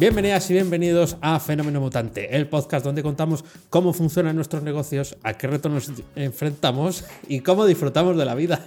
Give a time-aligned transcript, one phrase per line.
[0.00, 5.34] Bienvenidas y bienvenidos a Fenómeno Mutante, el podcast donde contamos cómo funcionan nuestros negocios, a
[5.34, 8.64] qué retos nos enfrentamos y cómo disfrutamos de la vida.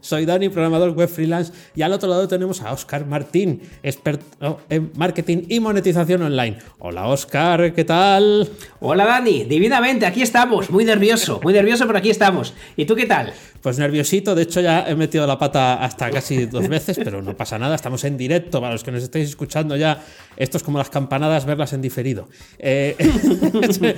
[0.00, 4.90] Soy Dani, programador web freelance, y al otro lado tenemos a Oscar Martín, experto en
[4.96, 6.58] marketing y monetización online.
[6.80, 8.50] Hola Oscar, ¿qué tal?
[8.80, 12.54] Hola Dani, divinamente, aquí estamos, muy nervioso, muy nervioso, pero aquí estamos.
[12.74, 13.32] ¿Y tú qué tal?
[13.60, 17.36] Pues nerviosito, de hecho ya he metido la pata hasta casi dos veces, pero no
[17.36, 20.02] pasa nada, estamos en directo, para los que nos estéis escuchando ya,
[20.36, 22.28] esto es como las campanadas, verlas en diferido.
[22.58, 22.96] Eh,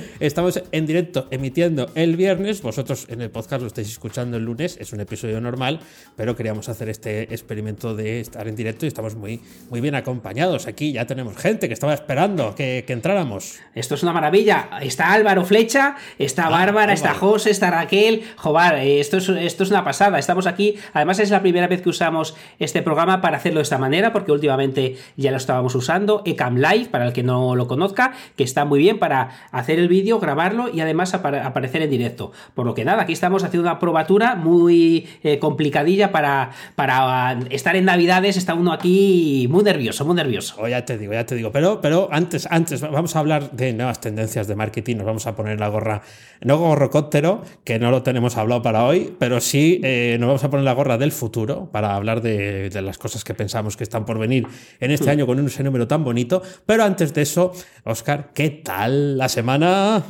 [0.19, 4.77] estamos en directo emitiendo el viernes, vosotros en el podcast lo estáis escuchando el lunes,
[4.79, 5.79] es un episodio normal,
[6.15, 10.67] pero queríamos hacer este experimento de estar en directo y estamos muy, muy bien acompañados.
[10.67, 13.59] Aquí ya tenemos gente que estaba esperando que, entráramos.
[13.73, 18.77] Esto es una maravilla, está Álvaro Flecha, está ah, Bárbara, está José, está Raquel, Jobar,
[18.77, 20.19] esto es esto es una pasada.
[20.19, 23.77] Estamos aquí, además es la primera vez que usamos este programa para hacerlo de esta
[23.77, 26.21] manera, porque últimamente ya lo estábamos usando.
[26.25, 29.87] Ecam Live, para el que no lo conozca, que está muy bien para hacer el
[29.87, 32.31] vídeo, grabarlo y además aparecer en directo.
[32.53, 37.75] Por lo que nada, aquí estamos haciendo una probatura muy eh, complicadilla para, para estar
[37.75, 38.37] en Navidades.
[38.37, 40.55] Está uno aquí muy nervioso, muy nervioso.
[40.59, 41.51] Oh, ya te digo, ya te digo.
[41.51, 44.97] Pero, pero antes, antes, vamos a hablar de nuevas tendencias de marketing.
[44.97, 46.01] Nos vamos a poner la gorra,
[46.41, 50.49] no gorrocóptero, que no lo tenemos hablado para hoy, pero sí eh, nos vamos a
[50.49, 54.19] poner la gorra del futuro para hablar de, las cosas que pensamos que están por
[54.19, 54.47] venir
[54.79, 55.09] en este hmm.
[55.09, 56.41] año con ese número tan bonito.
[56.65, 57.53] Pero antes de eso,
[57.83, 60.03] Oscar, ¿qué tal la semana?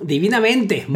[0.00, 0.86] Divinamente,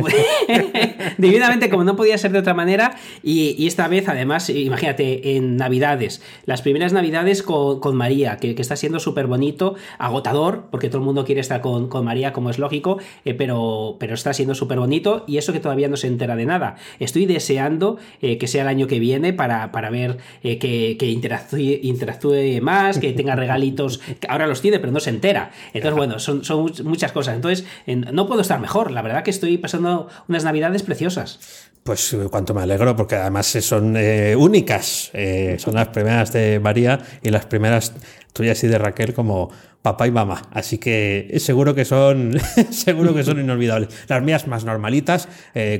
[1.19, 6.23] divinamente como no podía ser de otra manera y, esta vez además, imagínate, en Navidades,
[6.47, 11.27] las primeras Navidades con, María, que, está siendo súper bonito, agotador, porque todo el mundo
[11.27, 15.37] quiere estar con, María como es lógico, eh, pero, pero está siendo súper bonito y
[15.37, 16.77] eso que todavía no se entera de nada.
[16.99, 21.11] Estoy deseando eh, que sea el año que viene para, para ver eh, que, que
[21.11, 25.51] interactúe, interactúe, más, que tenga regalitos, ahora los tiene pero no se entera.
[25.75, 29.59] Entonces bueno, son, son muchas cosas, entonces no puedo estar mejor la verdad que estoy
[29.59, 31.39] pasando unas navidades preciosas.
[31.87, 35.11] Pues eh, cuanto me alegro, porque además son eh, únicas.
[35.13, 37.95] Eh, son las primeras de María y las primeras
[38.33, 39.51] tuyas y de Raquel como
[39.83, 40.43] papá y mamá.
[40.51, 42.37] Así que seguro que son,
[42.71, 43.91] seguro que son inolvidables.
[44.09, 45.29] Las mías más normalitas,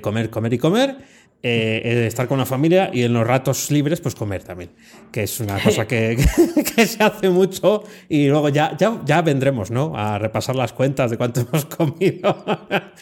[0.01, 0.97] comer, comer y comer
[1.43, 4.71] eh, estar con la familia y en los ratos libres, pues comer también,
[5.13, 6.17] que es una cosa que,
[6.87, 9.93] se hace mucho y luego ya, ya, ya vendremos, ¿no?
[9.97, 12.45] A repasar las cuentas de cuánto hemos comido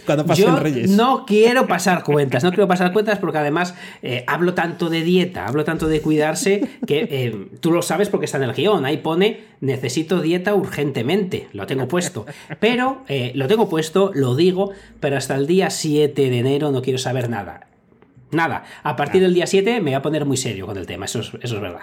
[0.04, 0.90] cuando pasen Reyes.
[0.90, 5.46] No quiero pasar cuentas, no quiero pasar cuentas porque además eh, hablo tanto de dieta,
[5.46, 8.98] hablo tanto de cuidarse, que eh, tú lo sabes porque está en el guion, ahí
[8.98, 12.26] pone necesito dieta urgentemente, lo tengo puesto,
[12.60, 16.98] pero lo tengo puesto, lo digo, pero hasta el día 7 de enero no quiero
[16.98, 17.68] saber nada
[18.30, 21.04] Nada, a partir del día 7 me voy a poner muy serio con el tema,
[21.04, 21.82] eso es, eso es verdad.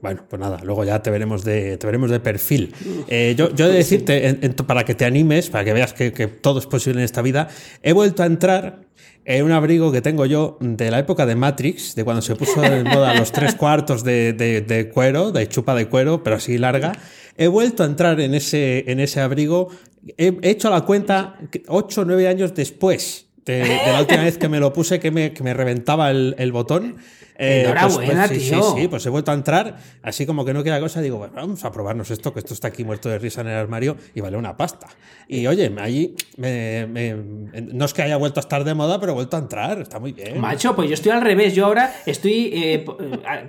[0.00, 2.74] Bueno, pues nada, luego ya te veremos de, te veremos de perfil.
[3.06, 6.58] Eh, yo, yo he de decirte, para que te animes, para que veas que, todo
[6.58, 7.48] es posible en esta vida,
[7.82, 8.86] he vuelto a entrar
[9.26, 12.62] en un abrigo que tengo yo de la época de Matrix, de cuando se puso
[12.62, 16.92] de moda los tres cuartos de, cuero, de chupa de cuero, pero así larga.
[17.36, 19.68] He vuelto a entrar en ese, en ese abrigo,
[20.16, 24.60] he, hecho la cuenta ocho o nueve años después de, la última vez que me
[24.60, 26.96] lo puse, que me, que me reventaba el, el botón.
[27.42, 30.52] Eh, Enhorabuena, pues, pues, sí, Sí, sí, pues he vuelto a entrar, así como que
[30.52, 33.18] no queda cosa, digo, bueno, vamos a probarnos esto, que esto está aquí muerto de
[33.18, 34.88] risa en el armario y vale una pasta.
[35.26, 39.38] Y oye, allí no es que haya vuelto a estar de moda, pero he vuelto
[39.38, 40.38] a entrar, está muy bien.
[40.38, 42.84] Macho, pues yo estoy al revés, yo ahora estoy, eh,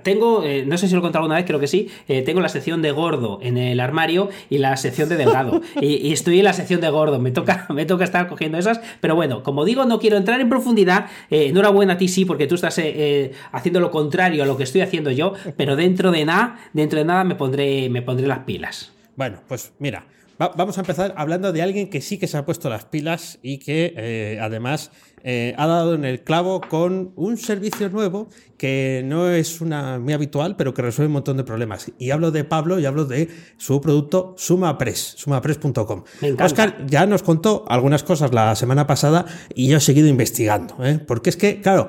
[0.02, 1.90] tengo, eh, no sé si lo he contado alguna vez, creo que sí,
[2.24, 5.60] tengo la sección de gordo en el armario y la sección de delgado.
[5.82, 9.16] y, estoy en la sección de gordo, me toca, me toca estar cogiendo esas, pero
[9.16, 12.80] bueno, como digo, no quiero entrar en profundidad, enhorabuena a ti sí, porque tú estás
[13.52, 17.04] haciendo lo contrario a lo que estoy haciendo yo, pero dentro de nada, dentro de
[17.04, 18.92] nada me pondré, me pondré las pilas.
[19.16, 20.06] Bueno, pues mira,
[20.38, 23.58] vamos a empezar hablando de alguien que sí que se ha puesto las pilas y
[23.58, 24.90] que eh, además
[25.24, 30.12] eh, ha dado en el clavo con un servicio nuevo que no es una muy
[30.12, 31.92] habitual, pero que resuelve un montón de problemas.
[31.98, 36.04] Y hablo de Pablo y hablo de su producto SumaPress, sumapress.com.
[36.40, 40.98] Oscar ya nos contó algunas cosas la semana pasada y yo he seguido investigando, ¿eh?
[41.06, 41.88] porque es que, claro,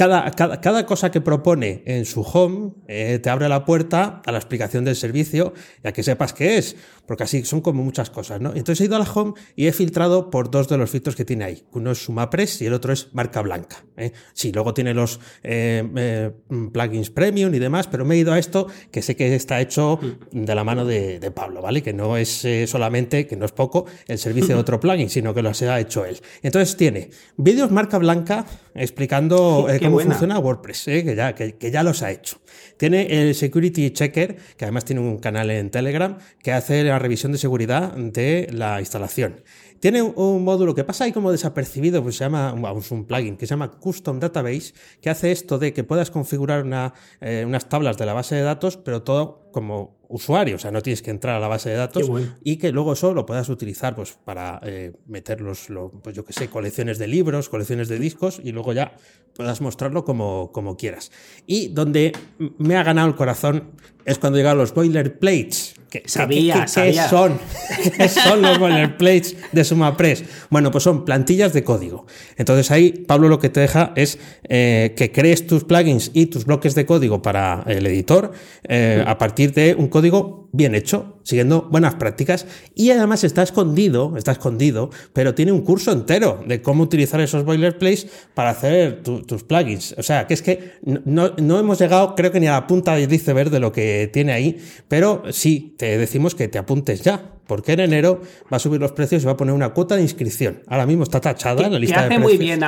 [0.00, 4.32] cada, cada, cada, cosa que propone en su home eh, te abre la puerta a
[4.32, 5.52] la explicación del servicio
[5.84, 6.74] y a que sepas qué es,
[7.10, 8.50] porque así son como muchas cosas, ¿no?
[8.50, 11.24] Entonces he ido a la home y he filtrado por dos de los filtros que
[11.24, 11.64] tiene ahí.
[11.72, 13.84] Uno es SumaPress y el otro es marca blanca.
[13.96, 14.12] ¿eh?
[14.32, 16.30] Sí, luego tiene los eh, eh,
[16.72, 19.98] plugins premium y demás, pero me he ido a esto que sé que está hecho
[20.30, 21.82] de la mano de, de Pablo, ¿vale?
[21.82, 25.42] Que no es solamente, que no es poco, el servicio de otro plugin, sino que
[25.42, 26.20] lo ha hecho él.
[26.44, 30.12] Entonces tiene vídeos marca blanca explicando cómo buena.
[30.12, 32.40] funciona WordPress, que, ya, que, que, ya los ha hecho.
[32.76, 37.32] Tiene el Security Checker, que además tiene un canal en Telegram, que hace la revisión
[37.32, 39.42] de seguridad de la instalación.
[39.80, 43.46] Tiene un módulo que pasa ahí como desapercibido, pues se llama, vamos, un plugin que
[43.46, 47.96] se llama Custom Database, que hace esto de que puedas configurar una, eh, unas tablas
[47.96, 51.36] de la base de datos, pero todo como usuario, o sea, no tienes que entrar
[51.36, 52.36] a la base de datos bueno.
[52.42, 56.24] y que luego eso lo puedas utilizar pues para eh, meter los, lo, pues yo
[56.24, 58.96] que sé, colecciones de libros, colecciones de discos y luego ya
[59.34, 61.12] puedas mostrarlo como, como quieras.
[61.46, 62.12] Y donde
[62.58, 63.70] me ha ganado el corazón
[64.04, 65.79] es cuando llegan los boilerplates.
[65.90, 67.02] ¿Qué, sabía, qué, qué, sabía.
[67.02, 67.40] ¿Qué son?
[67.96, 70.22] ¿Qué son los boilerplates de SumaPress?
[70.48, 72.06] Bueno, pues son plantillas de código.
[72.36, 76.44] Entonces ahí Pablo lo que te deja es eh, que crees tus plugins y tus
[76.44, 78.30] bloques de código para el editor
[78.68, 84.16] eh, a partir de un código bien hecho, siguiendo buenas prácticas y además está escondido,
[84.16, 89.22] está escondido, pero tiene un curso entero de cómo utilizar esos boilerplates para hacer tu,
[89.22, 89.94] tus plugins.
[89.98, 92.94] O sea, que es que no, no, hemos llegado, creo que ni a la punta
[92.94, 94.58] del iceberg de lo que tiene ahí,
[94.88, 98.92] pero sí, te decimos que te apuntes ya, porque en enero va a subir los
[98.92, 100.62] precios y va a poner una cuota de inscripción.
[100.68, 102.60] Ahora mismo está tachada en la lista que hace de muy bien.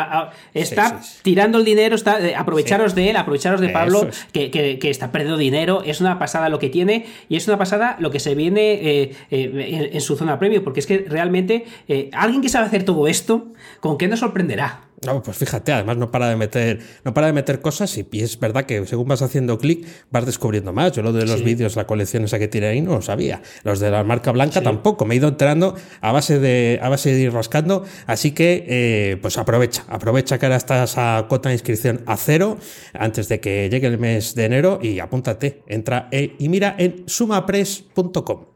[0.54, 1.20] Está sí, sí, sí.
[1.22, 4.26] tirando el dinero, está eh, aprovecharos de él, aprovecharos de Pablo, es.
[4.32, 5.84] que, que, que, está perdiendo dinero.
[5.86, 9.12] Es una pasada lo que tiene y es una pasada lo que se viene eh,
[9.30, 12.82] eh, en, en, su zona premium, porque es que realmente eh, alguien que sabe hacer
[12.82, 14.80] todo esto, ¿con qué nos sorprenderá?
[15.06, 18.22] No, pues fíjate, además no para de meter, no para de meter cosas y, y
[18.22, 20.92] es verdad que según vas haciendo clic vas descubriendo más.
[20.92, 21.44] Yo lo de los sí.
[21.44, 23.42] vídeos, la colección esa que tiene ahí no lo sabía.
[23.64, 24.64] Los de la marca blanca sí.
[24.64, 25.04] tampoco.
[25.04, 27.84] Me he ido enterando a base de, a base de ir rascando.
[28.06, 32.58] Así que eh, pues aprovecha, aprovecha que ahora estás a cuota de inscripción a cero
[32.92, 35.62] antes de que llegue el mes de enero y apúntate.
[35.66, 38.51] Entra eh, y mira en sumapress.com.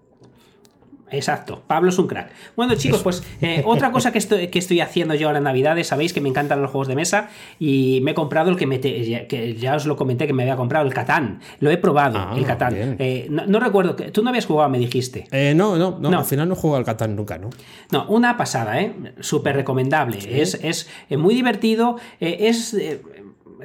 [1.10, 2.30] Exacto, Pablo es un crack.
[2.56, 5.86] Bueno, chicos, pues eh, otra cosa que estoy, que estoy haciendo yo ahora en Navidades,
[5.86, 8.78] sabéis que me encantan los juegos de mesa y me he comprado el que, me
[8.78, 11.40] te, que ya os lo comenté que me había comprado, el Catán.
[11.60, 12.96] Lo he probado, ah, el Catán.
[12.98, 15.26] Eh, no, no, recuerdo, que tú no habías jugado, me dijiste.
[15.30, 17.50] Eh, no, no, no, no, al final no he jugado al Catán nunca, ¿no?
[17.92, 18.92] No, una pasada, ¿eh?
[19.20, 20.20] Súper recomendable.
[20.20, 20.28] ¿Sí?
[20.32, 22.76] Es, es muy divertido, es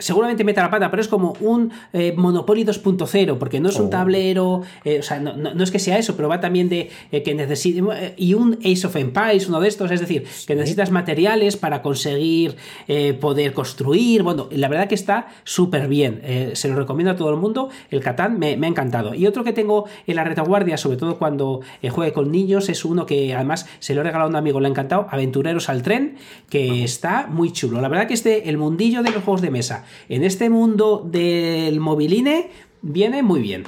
[0.01, 3.87] seguramente meta la pata, pero es como un eh, Monopoly 2.0, porque no es un
[3.87, 3.89] oh.
[3.89, 6.89] tablero, eh, o sea, no, no, no, es que sea eso, pero va también de
[7.11, 7.81] eh, que necesite,
[8.17, 12.55] y un Ace of Empires, uno de estos, es decir, que necesitas materiales para conseguir
[12.87, 16.21] eh, poder construir, bueno, la verdad que está súper bien,
[16.53, 19.13] se lo recomiendo a todo el mundo, el Catán me, me, ha encantado.
[19.13, 23.05] Y otro que tengo en la retaguardia, sobre todo cuando juegue con niños, es uno
[23.05, 26.17] que además se lo he regalado a un amigo, le ha encantado, Aventureros al Tren,
[26.49, 27.81] que está muy chulo.
[27.81, 31.79] La verdad que este, el mundillo de los juegos de mesa, en este mundo del
[31.79, 32.49] mobiline
[32.81, 33.63] viene muy bien.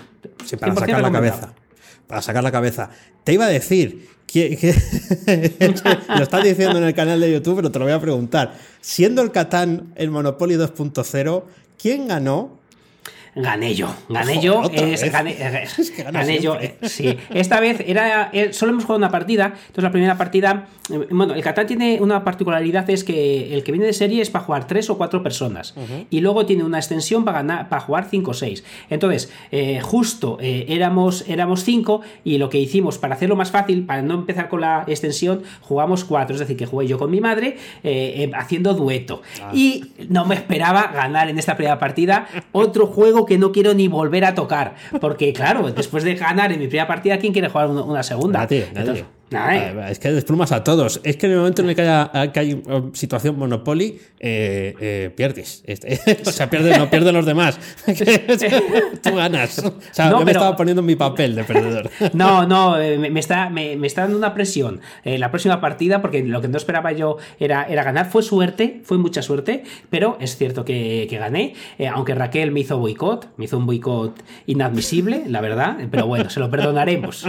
[0.46, 1.54] Sí, para sacar la cabeza.
[2.08, 2.90] Para sacar la cabeza.
[3.24, 4.74] Te iba a decir que, que
[6.18, 8.56] lo estás diciendo en el canal de YouTube, pero te lo voy a preguntar.
[8.82, 11.44] Siendo el Catán el Monopoly 2.0,
[11.78, 12.60] ¿quién ganó?
[13.36, 15.36] Gané yo, gané yo, es, gané,
[15.78, 17.18] es que gané yo, eh, sí.
[17.34, 21.34] Esta vez era, eh, solo hemos jugado una partida, entonces la primera partida, eh, bueno,
[21.34, 24.68] el Catán tiene una particularidad, es que el que viene de serie es para jugar
[24.68, 26.06] tres o cuatro personas, uh -huh.
[26.12, 28.64] y luego tiene una extensión para, ganar, para jugar cinco o seis.
[28.92, 33.84] Entonces, eh, justo eh, éramos, éramos cinco, y lo que hicimos para hacerlo más fácil,
[33.88, 37.20] para no empezar con la extensión, jugamos cuatro, es decir, que jugué yo con mi
[37.20, 39.24] madre, eh, haciendo dueto.
[39.42, 39.50] Ah.
[39.56, 43.88] Y no me esperaba ganar en esta primera partida otro juego que no quiero ni
[43.88, 44.76] volver a tocar.
[45.00, 48.40] Porque, claro, después de ganar en mi primera partida, ¿quién quiere jugar una segunda?
[48.40, 48.80] Nadie, nadie.
[48.80, 49.06] Entonces,
[49.90, 51.02] Es que desplumas a todos.
[51.04, 52.64] Es que en el momento en el que haya, que hay
[52.94, 55.64] situación Monopoly, eh, eh, pierdes.
[56.26, 57.60] o sea, pierdes, no pierden los demás.
[59.04, 59.60] Tú ganas.
[59.60, 61.90] O sea, no, yo me estaba poniendo en mi papel de perdedor.
[62.14, 64.82] No, no, eh, me, está, me, me, está dando una presión.
[65.04, 68.82] Eh, la próxima partida, porque lo que no esperaba yo era, era ganar, fue suerte,
[68.84, 71.56] fue mucha suerte, pero es cierto que, que gané.
[71.94, 76.40] Aunque Raquel me hizo boicot, me hizo un boicot inadmisible, la verdad, pero bueno, se
[76.40, 77.26] lo perdonaremos.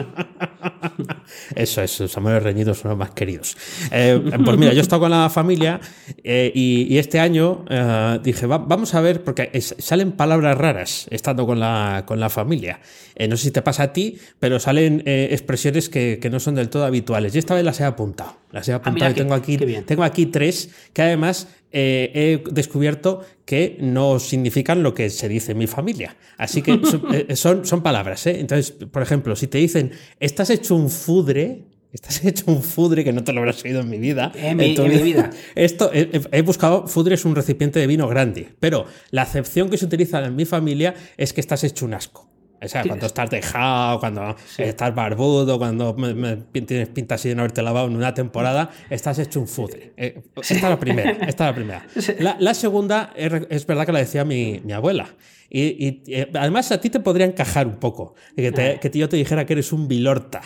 [1.55, 3.57] Eso es sus amores reñidos son los más queridos.
[3.91, 5.81] Eh, pues mira, yo he estado con la familia
[6.23, 10.59] eh, y, y, este año eh, dije, va, vamos a ver, porque es, salen palabras
[10.59, 12.81] raras estando con la, con la familia.
[13.29, 16.69] No sé si te pasa a ti, pero salen expresiones que, que, no son del
[16.69, 17.35] todo habituales.
[17.35, 18.37] Y esta vez las he apuntado.
[18.51, 22.53] Las he apuntado ah, mira, y tengo, aquí, tengo aquí tres que además eh, he
[22.53, 26.17] descubierto que no significan lo que se dice en mi familia.
[26.39, 27.03] Así que son,
[27.37, 28.25] son, son palabras.
[28.29, 28.39] ¿eh?
[28.39, 33.13] Entonces, por ejemplo, si te dicen, estás hecho un fudre, Estás hecho un fudre que
[33.13, 34.33] no te lo habrás oído en mi vida.
[34.35, 35.31] En mi, en mi vida.
[35.55, 39.79] Esto, he, he, buscado, fudre es un recipiente de vino grande, pero la acepción que
[39.79, 42.29] se utiliza en mi familia es que estás hecho un asco.
[42.61, 44.63] O sea, cuando estás dejado, cuando sí.
[44.63, 48.71] estás barbudo, cuando me, me, tienes pinta así de no haberte lavado en una temporada,
[48.89, 49.93] estás hecho un fudre.
[49.97, 51.11] Eh, esta es la primera.
[51.29, 51.87] Esta es la primera.
[52.21, 55.15] La, la segunda es, es, verdad que la decía mi, mi abuela.
[55.51, 58.15] Y, y, y, además a ti te podría encajar un poco.
[58.35, 60.41] Que, te, que yo te dijera que eres un bilorta.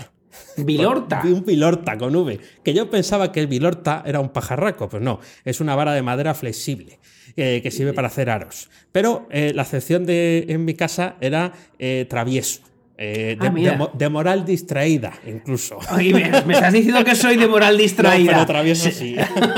[1.25, 2.41] Un Vilorta con V.
[2.63, 4.89] Que yo pensaba que el Vilorta era un pajarraco.
[4.89, 6.99] Pues no, es una vara de madera flexible
[7.37, 8.71] eh, que sirve para hacer aros.
[8.93, 12.63] Pero eh, la acepción de, en mi casa era eh, travieso.
[13.01, 15.79] Eh, de, ah, de, de, moral distraída, incluso.
[15.95, 18.33] Oye, me, me, estás diciendo que soy de moral distraída.
[18.33, 19.15] No, pero travieso sí.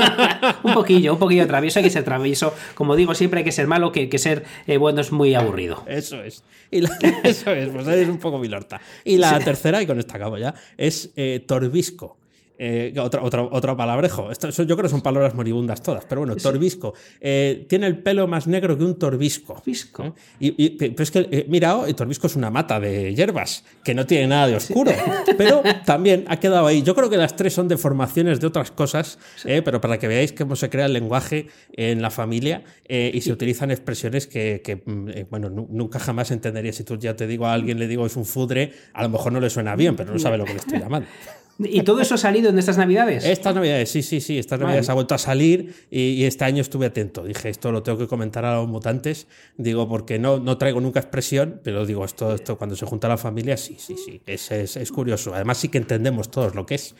[0.63, 2.53] un poquillo, un poquillo travieso, hay que ser travieso.
[2.75, 5.83] Como digo, siempre hay que ser malo, que, que ser eh, bueno es muy aburrido.
[5.87, 6.43] Eso es.
[6.69, 6.91] Y la,
[7.23, 8.79] eso es, pues eres un poco vilorta.
[9.03, 9.43] Y la sí.
[9.43, 12.20] tercera, y con esta acabo ya, es eh, torbisco.
[12.63, 14.29] Eh, otro, otro, otro, palabrejo.
[14.29, 16.43] Esto, yo creo que son palabras moribundas todas, pero bueno, sí.
[16.43, 16.93] torbisco.
[17.19, 19.55] Eh, tiene el pelo más negro que un torbisco.
[19.55, 20.03] Torbisco.
[20.05, 20.13] ¿Eh?
[20.39, 23.95] Y, y, pero es que, eh, mira, el torbisco es una mata de hierbas, que
[23.95, 25.31] no tiene nada de oscuro, sí.
[25.39, 26.83] pero también ha quedado ahí.
[26.83, 29.49] Yo creo que las tres son deformaciones de otras cosas, sí.
[29.65, 33.71] pero para que veáis cómo se crea el lenguaje en la familia y se utilizan
[33.71, 36.73] expresiones que, que mm, bueno, nunca jamás entendería.
[36.73, 39.33] Si tú ya te digo a alguien, le digo es un fudre, a lo mejor
[39.33, 41.07] no le suena bien, pero no sabe lo que le estoy llamando.
[41.65, 43.25] ¿Y todo eso ha salido en estas navidades?
[43.25, 44.37] Estas navidades, sí, sí, sí.
[44.37, 44.91] Estas navidades vale.
[44.91, 47.23] ha vuelto a salir y, y, este año estuve atento.
[47.23, 49.27] Dije, esto lo tengo que comentar a los mutantes.
[49.57, 53.17] Digo, porque no, no traigo nunca expresión, pero digo, esto, esto cuando se junta la
[53.17, 54.21] familia, sí, sí, sí.
[54.25, 55.33] Es, es, es curioso.
[55.33, 56.95] Además, sí que entendemos todos lo que es.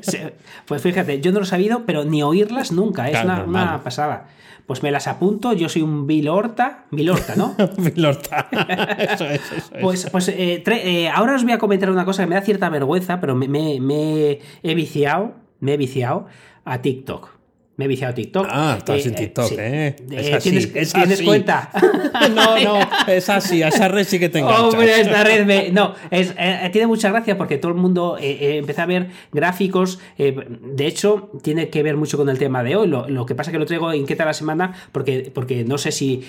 [0.00, 0.18] Sí,
[0.66, 3.06] pues fíjate, yo no lo he sabido, pero ni oírlas nunca.
[3.06, 4.28] Es claro, una, una pasada
[4.68, 5.54] pues me las apunto.
[5.54, 6.84] Yo soy un Vilorta.
[6.90, 7.56] Vilorta, ¿no?
[7.78, 8.48] Vilorta.
[8.98, 12.28] eso es, eso Pues, pues eh, eh, ahora os voy a comentar una cosa que
[12.28, 16.26] me da cierta vergüenza, pero me, me, me he viciado, me he viciado
[16.66, 17.37] a TikTok.
[17.78, 18.44] Me he viciado TikTok.
[18.50, 19.54] Ah, estás eh, en TikTok, sí.
[19.56, 19.94] ¿eh?
[20.10, 21.24] Es así, ¿Tienes, es ¿tienes así.
[21.24, 21.70] cuenta?
[22.34, 23.62] no, no, es así.
[23.62, 24.48] A esa red sí que tengo.
[24.68, 25.70] Hombre, esta red me...
[25.70, 30.00] No, es, eh, tiene mucha gracia porque todo el mundo eh, empezó a ver gráficos.
[30.18, 32.88] de hecho, tiene que ver mucho con el tema de hoy.
[32.88, 35.92] Lo, lo que pasa es que lo traigo inquieta la semana porque, porque no sé
[35.92, 36.24] si,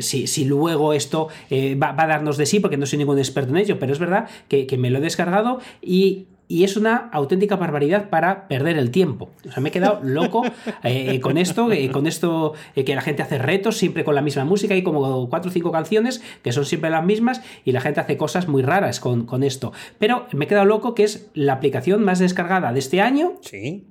[0.00, 3.50] si, si, luego esto va, va, a darnos de sí, porque no soy ningún experto
[3.50, 7.10] en ello, pero es verdad que, que me lo he descargado y y es una
[7.12, 9.30] auténtica barbaridad para perder el tiempo.
[9.46, 10.42] O sea, me he quedado loco
[10.82, 14.22] eh, con esto, eh, con esto eh, que la gente hace retos siempre con la
[14.22, 17.80] misma música y como cuatro o cinco canciones que son siempre las mismas y la
[17.80, 19.72] gente hace cosas muy raras con, con esto.
[19.98, 23.34] Pero me he quedado loco que es la aplicación más descargada de este año.
[23.42, 23.84] Sí.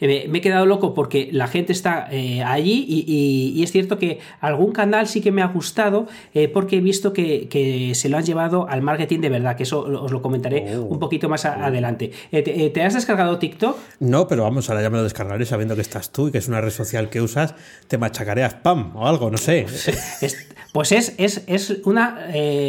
[0.00, 3.72] Eh, me he quedado loco porque la gente está eh, allí y, y, y, es
[3.72, 7.94] cierto que algún canal sí que me ha gustado eh, porque he visto que, que,
[7.94, 10.98] se lo han llevado al marketing de verdad, que eso os lo comentaré oh, un
[10.98, 11.64] poquito más a, oh.
[11.64, 12.12] adelante.
[12.30, 13.76] Te, ¿Te, has descargado TikTok?
[14.00, 16.48] No, pero vamos, ahora ya me lo descargaré sabiendo que estás tú y que es
[16.48, 17.54] una red social que usas,
[17.88, 19.66] te machacaré a spam o algo, no sé.
[20.20, 22.28] Es, pues es, es, es una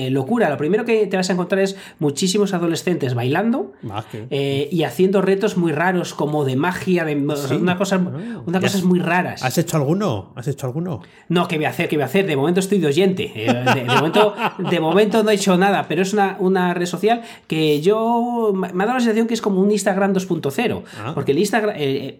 [0.09, 0.49] locura.
[0.49, 5.55] Lo primero que te vas a encontrar es muchísimos adolescentes bailando ah, y haciendo retos
[5.55, 7.55] muy raros como de magia de ¿Sí?
[7.55, 7.97] una cosa,
[8.45, 9.43] una cosas muy raras.
[9.43, 10.31] ¿Has hecho alguno?
[10.35, 11.01] ¿Has hecho alguno?
[11.29, 11.89] No, ¿qué voy a hacer?
[11.89, 12.27] ¿Qué voy a hacer?
[12.27, 13.31] De momento estoy de oyente.
[13.35, 16.85] Eh, de, de, momento, de momento no he hecho nada, pero es una, una red
[16.85, 20.83] social que yo me ha dado la sensación que es como un Instagram 2.0.
[20.99, 21.11] Ah.
[21.15, 21.75] Porque el Instagram.
[21.77, 22.19] Eh,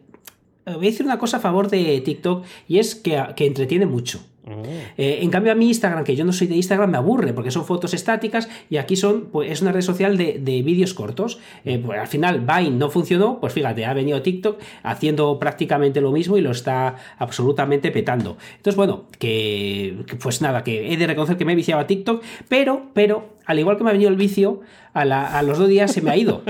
[0.66, 3.86] eh, voy a decir una cosa a favor de TikTok y es que, que entretiene
[3.86, 4.22] mucho.
[4.46, 7.52] Eh, en cambio, a mí Instagram, que yo no soy de Instagram, me aburre porque
[7.52, 11.40] son fotos estáticas y aquí son, pues es una red social de, de vídeos cortos.
[11.64, 16.12] Eh, pues, al final, Vine no funcionó, pues fíjate, ha venido TikTok haciendo prácticamente lo
[16.12, 18.38] mismo y lo está absolutamente petando.
[18.58, 21.88] Entonces, bueno, que, que pues nada, que he de reconocer que me he viciado a
[21.88, 24.62] TikTok, pero, pero, al igual que me ha venido el vicio,
[24.94, 26.44] a, la, a los dos días se me ha ido.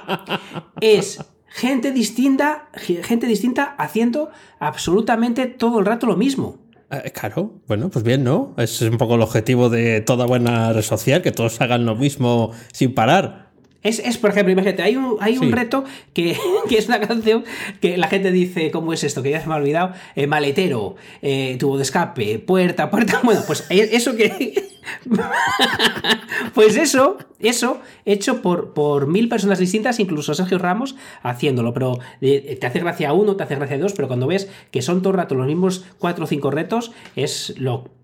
[0.80, 6.58] es gente distinta, gente distinta haciendo absolutamente todo el rato lo mismo.
[6.90, 8.54] Eh, claro, bueno, pues bien, ¿no?
[8.58, 12.50] Es un poco el objetivo de toda buena red social, que todos hagan lo mismo
[12.72, 13.49] sin parar.
[13.82, 15.52] Es, es, por ejemplo, imagínate, hay un, hay un sí.
[15.52, 16.36] reto que,
[16.68, 17.44] que, es una canción
[17.80, 19.22] que la gente dice, ¿cómo es esto?
[19.22, 19.92] Que ya se me ha olvidado.
[20.16, 23.20] Eh, maletero, eh, tubo de escape, puerta, puerta.
[23.30, 24.70] Bueno, pues eh, eso que.
[26.54, 31.72] pues eso, eso, hecho por, por mil personas distintas, incluso Sergio Ramos haciéndolo.
[31.72, 35.00] Pero eh, te hace gracia uno, te hace gracia dos, pero cuando ves que son
[35.00, 37.99] todo el rato los mismos cuatro o cinco retos, es lo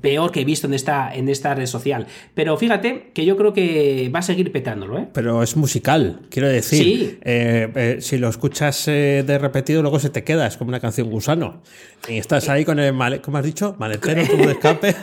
[0.00, 2.06] peor que he visto en esta, en esta red social.
[2.34, 5.08] Pero fíjate que yo creo que va a seguir petándolo, ¿eh?
[5.12, 6.82] Pero es musical, quiero decir.
[6.84, 7.18] Sí.
[7.22, 11.10] Eh, eh, si lo escuchas de repetido, luego se te queda, es como una canción
[11.10, 11.62] gusano.
[12.08, 13.76] Y estás ahí con el, male- ¿cómo has dicho?
[13.78, 14.94] Maletero, tubo de escape.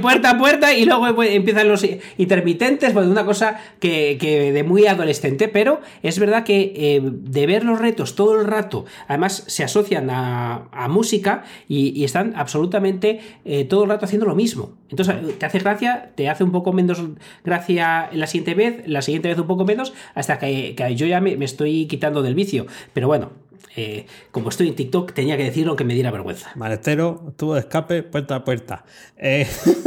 [0.00, 1.84] puerta a puerta y luego pues, empiezan los
[2.18, 7.64] intermitentes, pues una cosa que, que de muy adolescente, pero es verdad que de ver
[7.64, 13.20] los retos todo el rato, además se asocian a, a música y, y están absolutamente
[13.68, 14.76] todo el rato haciendo lo mismo.
[14.90, 17.02] Entonces eh, te hace gracia, te hace un poco menos
[17.44, 21.44] gracia la siguiente vez, la siguiente vez un poco menos, hasta que, yo ya me
[21.44, 22.66] estoy quitando del vicio.
[22.92, 23.30] Pero bueno,
[23.76, 26.50] eh, como estoy en TikTok, tenía que decirlo que me diera vergüenza.
[26.56, 28.84] Maletero, tubo de escape, puerta a puerta.
[29.16, 29.46] Eh,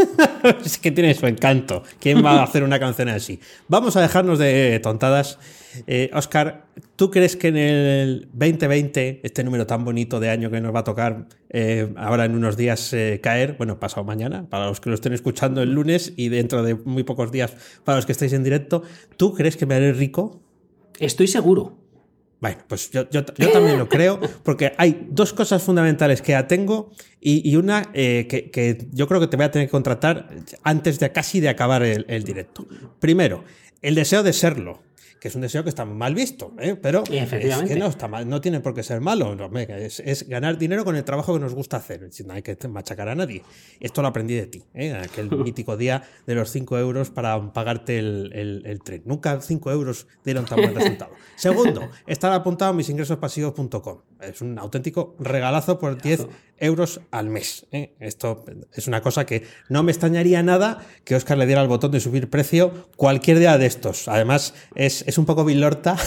[0.66, 1.84] es que tiene su encanto.
[2.00, 3.40] ¿Quién va a hacer una canción así?
[3.68, 5.40] Vamos a dejarnos de tontadas.
[5.88, 10.62] Eh, Oscar, ¿tú crees que en el 2020, este número tan bonito de año que
[10.62, 14.68] nos va a tocar eh, ahora en unos días eh, caer, bueno, pasado mañana, para
[14.68, 18.06] los que lo estén escuchando el lunes y dentro de muy pocos días para los
[18.06, 18.84] que estéis en directo,
[19.18, 20.42] ¿tú crees que me haré rico?
[21.00, 21.83] Estoy seguro.
[22.44, 26.92] Bueno, pues yo, yo- también lo creo, porque hay dos cosas fundamentales que ya tengo
[27.22, 30.28] y, una eh, que, yo creo que te voy a tener que contratar
[30.62, 32.68] antes de casi de acabar el directo.
[33.00, 33.46] Primero,
[33.82, 34.82] el deseo de serlo.
[35.24, 36.76] Que es un deseo que está mal visto, ¿eh?
[36.76, 37.30] pero es
[37.64, 39.34] que no está mal, no tiene por qué ser malo.
[39.38, 42.10] no, es, es ganar dinero con el trabajo que nos gusta hacer.
[42.26, 43.42] No hay que machacar a nadie.
[43.80, 44.92] Esto lo aprendí de ti, ¿eh?
[44.92, 49.04] aquel mítico día de los 5 euros para pagarte el, el- el tren.
[49.06, 51.14] Nunca 5 euros dieron tan buen resultado.
[51.38, 54.00] Segundo, estar apuntado a misingresospasivos.com.
[54.20, 56.28] Es un auténtico regalazo por 10
[56.64, 57.66] euros al mes.
[57.72, 57.94] ¿eh?
[58.00, 61.92] Esto es una cosa que no me extrañaría nada que Oscar le diera el botón
[61.92, 64.08] de subir precio cualquier día de estos.
[64.08, 65.98] Además, es, es un poco bilorta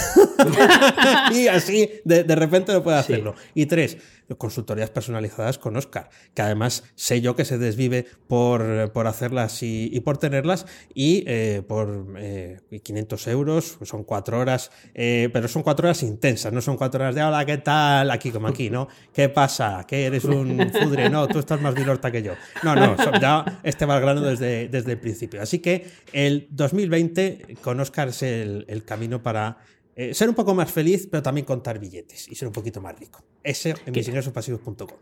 [1.32, 3.34] y así de, de repente lo puede hacerlo.
[3.54, 3.98] Y tres,
[4.34, 10.00] consultorías personalizadas con Oscar, que además sé yo que se desvive por, por hacerlas y,
[10.00, 15.86] por tenerlas y eh, por eh, 500 euros, son cuatro horas, eh, pero son cuatro
[15.86, 18.10] horas intensas, no son cuatro horas de hola, ¿qué tal?
[18.10, 18.88] Aquí como aquí, ¿no?
[19.12, 19.84] ¿Qué pasa?
[19.86, 21.08] ¿Que eres un fudre?
[21.08, 22.32] No, tú estás más bilorta que yo.
[22.62, 25.40] No, no, ya este va grano desde, desde el principio.
[25.40, 29.58] Así que el 2020 con Oscar es el, el camino para
[29.96, 32.98] eh, ser un poco más feliz, pero también contar billetes y ser un poquito más
[32.98, 33.24] rico.
[33.42, 34.98] Ese en misingresospasivos.com.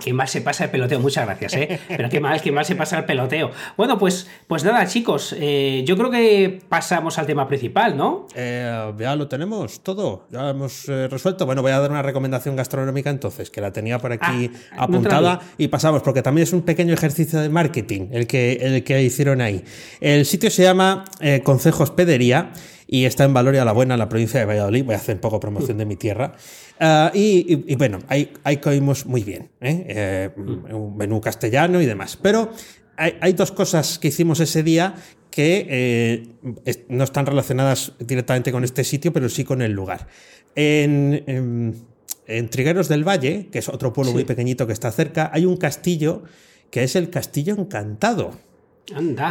[0.00, 1.80] Qué mal se pasa el peloteo, muchas gracias, ¿eh?
[1.88, 3.50] Pero qué mal, qué mal se pasa el peloteo.
[3.76, 8.26] Bueno, pues, pues nada, chicos, eh, yo creo que pasamos al tema principal, ¿no?
[8.34, 11.46] Eh, ya lo tenemos todo, ya hemos eh, resuelto.
[11.46, 14.82] Bueno, voy a dar una recomendación gastronómica entonces, que la tenía por aquí Ah, no
[14.82, 19.02] apuntada y pasamos, porque también es un pequeño ejercicio de marketing el que, el que
[19.02, 19.64] hicieron ahí.
[20.00, 21.04] El sitio se llama
[21.42, 22.52] Concejo Hospedería
[22.90, 24.82] y está en Valoria la Buena, en la provincia de Valladolid.
[24.84, 26.32] Voy a hacer un poco promoción de mi tierra.
[26.80, 29.84] Ah, y, y- y bueno, ahí, ahí comimos muy bien, ¿eh?
[29.88, 30.30] Eh,
[30.72, 32.16] un menú castellano y demás.
[32.20, 32.50] Pero
[32.96, 34.94] hay, hay dos cosas que hicimos ese día
[35.30, 40.06] que eh, no están relacionadas directamente con este sitio, pero sí con el lugar.
[40.56, 41.74] En, en-
[42.26, 45.56] en Trigueros del Valle, que es otro pueblo muy pequeñito que está cerca, hay un
[45.58, 46.22] castillo
[46.70, 48.32] que es el Castillo Encantado.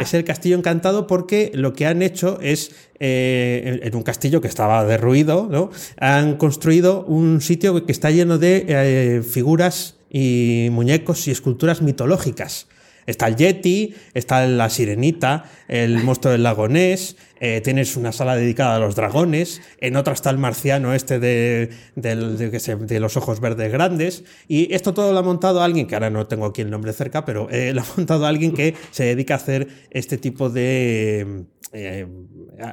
[0.00, 4.40] Es el castillo encantado porque lo que han hecho es, eh, en- en un castillo
[4.40, 5.70] que estaba derruido, ¿no?
[5.98, 12.66] han construido un sitio que está lleno de eh, figuras y muñecos y esculturas mitológicas.
[13.08, 18.36] Está el Yeti, está la Sirenita, el monstruo del lago Ness, eh, tienes una sala
[18.36, 23.16] dedicada a los dragones, en otra está el marciano este de, de se- de los
[23.16, 26.60] ojos verdes grandes, y esto todo lo ha montado alguien, que ahora no tengo aquí
[26.60, 30.18] el nombre cerca, pero eh, lo ha montado alguien que se dedica a hacer este
[30.18, 32.06] tipo de eh,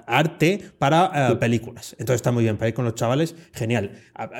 [0.07, 1.95] arte para eh, películas.
[1.99, 3.91] Entonces está muy bien para ir con los chavales, genial.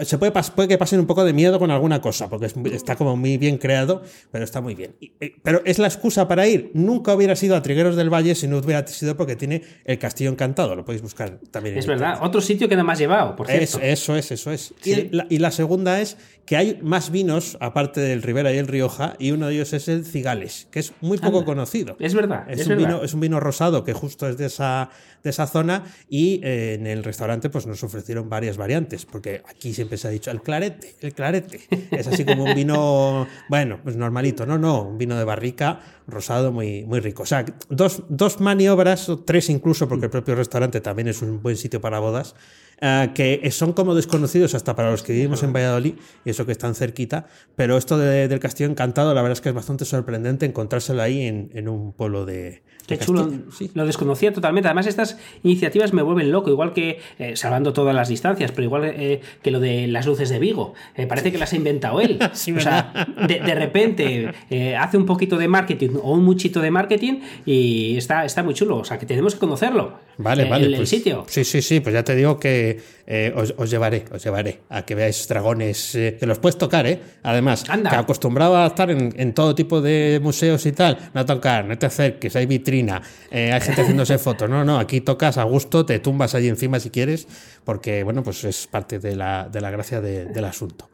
[0.03, 0.33] Se puede,
[0.67, 3.57] que pasen un poco de miedo con alguna cosa, porque es está como muy bien
[3.57, 4.95] creado, pero está muy bien.
[4.99, 6.71] Y, eh, pero es la excusa para ir.
[6.73, 10.29] Nunca hubiera sido a Trigueros del Valle si no hubiera sido porque tiene el Castillo
[10.29, 10.75] Encantado.
[10.75, 11.75] Lo podéis buscar también.
[11.75, 12.19] en Es verdad.
[12.21, 13.87] Otro sitio que no me has llevado, por Es- cierto.
[13.87, 14.73] eso es, eso es.
[14.81, 15.09] Sí.
[15.11, 18.67] Y, la, y la segunda es que hay más vinos, aparte del Ribera y el
[18.67, 21.45] Rioja, y uno de ellos es el Cigales, que es muy poco Anda.
[21.45, 21.97] conocido.
[21.99, 22.87] Es verdad, Es, es un verdad.
[22.87, 24.89] vino, es un vino rosado que justo es de esa,
[25.25, 29.73] de esa zona y eh, en el restaurante pues nos ofrecieron varias variantes, porque aquí
[29.73, 31.59] siempre se ha dicho el clarete, el clarete.
[31.91, 36.51] Es así como un vino, bueno, pues normalito, no, no, un vino de barrica rosado
[36.51, 37.23] muy, muy rico.
[37.23, 41.41] O sea, dos, dos maniobras, o tres incluso, porque el propio restaurante también es un
[41.41, 42.35] buen sitio para bodas,
[42.81, 46.51] eh, que son como desconocidos hasta para los que vivimos en Valladolid y eso que
[46.51, 50.45] están cerquita, pero esto de- del Castillo Encantado la verdad es que es bastante sorprendente
[50.45, 53.27] encontrárselo ahí en, en un pueblo de, Qué chulo.
[53.57, 53.71] Sí.
[53.73, 54.67] Lo desconocía totalmente.
[54.67, 58.85] Además, estas iniciativas me vuelven loco, igual que, eh, salvando todas las distancias, pero igual
[58.85, 60.73] eh, que lo de las luces de Vigo.
[60.95, 62.19] Eh, parece que las ha inventado él.
[62.33, 66.61] Sí, o sea, de, de repente eh, hace un poquito de marketing o un muchito
[66.61, 68.77] de marketing y está, está muy chulo.
[68.77, 69.93] O sea, que tenemos que conocerlo.
[70.17, 70.65] Vale, el, vale.
[70.65, 71.25] El, pues, sitio.
[71.27, 71.79] Sí, sí, sí.
[71.79, 75.93] Pues ya te digo que eh, os, os, llevaré, os llevaré a que veáis dragones,
[75.93, 76.99] eh, que los puedes tocar, ¿eh?
[77.21, 77.89] Además, Anda.
[77.89, 81.77] que acostumbrado a estar en, en, todo tipo de museos y tal, no tocar, no
[81.77, 84.49] te acerques, hay vitrina, eh, hay gente haciéndose fotos.
[84.49, 87.27] No, no, aquí tocas a gusto, te tumbas allí encima si quieres,
[87.63, 90.89] porque, bueno, pues es parte de la, de la gracia de, del asunto.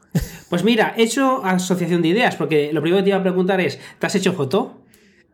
[0.50, 3.62] Pues mira, he hecho asociación de ideas, porque lo primero que te iba a preguntar
[3.62, 4.81] es, ¿te has hecho foto?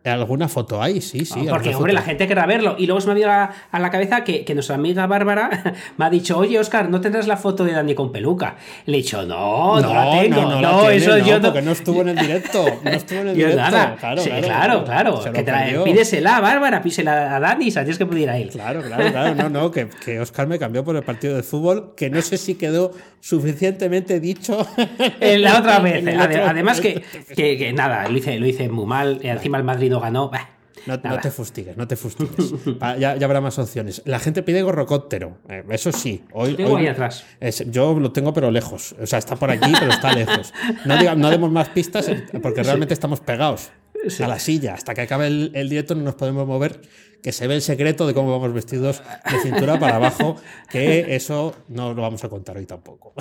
[0.07, 1.01] ¿Alguna foto hay?
[1.01, 1.41] Sí, sí.
[1.41, 1.93] No, porque, hombre, foto.
[1.93, 2.75] la gente querrá verlo.
[2.77, 5.75] Y luego se me ha venido a, a, la cabeza que, que, nuestra amiga Bárbara
[5.97, 8.55] me ha dicho, oye, Oscar, ¿no tendrás la foto de Dani con peluca?
[8.85, 10.41] Le he dicho, no, no, no la tengo.
[10.41, 11.47] No, no, no tiene, eso yo no.
[11.47, 12.65] Porque no estuvo en el directo.
[12.83, 13.57] No estuvo en el directo.
[13.57, 13.95] Nada.
[13.99, 15.19] Claro, sí, claro, claro.
[15.19, 15.33] claro.
[15.33, 18.49] Que la, pídesela, Bárbara, písela a Dani, sabías que pudiera ir.
[18.49, 19.35] Claro, claro, claro.
[19.35, 22.37] No, no, que, que Oscar me cambió por el partido de fútbol, que no sé
[22.37, 24.65] si quedó suficientemente dicho.
[25.19, 26.05] En la otra vez.
[26.07, 27.03] Además, que,
[27.35, 29.19] que, que, nada, lo hice, lo hice muy mal.
[29.21, 30.29] Encima el Madrid no ganó.
[30.29, 30.57] Bah.
[30.85, 32.53] No, no, te fustigues, no te fustigues.
[32.99, 34.01] ya, ya, habrá más opciones.
[34.05, 35.37] La gente pide gorrocóptero.
[35.49, 36.23] Eh, eso sí.
[36.31, 37.25] Hoy, tengo hoy ahí atrás.
[37.39, 38.95] Es, yo lo tengo, pero lejos.
[39.01, 40.53] O sea, está por aquí, pero está lejos.
[40.85, 42.09] No, diga, no demos más pistas
[42.41, 42.97] porque realmente sí.
[42.99, 43.71] estamos pegados
[44.07, 44.23] sí.
[44.23, 44.75] a la silla.
[44.75, 46.81] Hasta que acabe el, el, directo no nos podemos mover.
[47.21, 50.37] Que se ve el secreto de cómo vamos vestidos de cintura para abajo.
[50.69, 53.13] Que eso no lo vamos a contar hoy tampoco.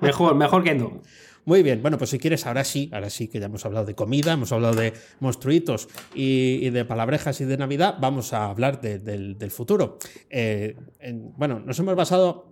[0.00, 1.02] Mejor, mejor que no.
[1.44, 3.94] Muy bien, bueno, pues si quieres, ahora sí, ahora sí que ya hemos hablado de
[3.94, 8.98] comida, hemos hablado de monstruitos y, de palabrejas y de Navidad, vamos a hablar de,
[8.98, 9.98] de, del futuro.
[10.28, 12.50] Eh, en, bueno, nos hemos basado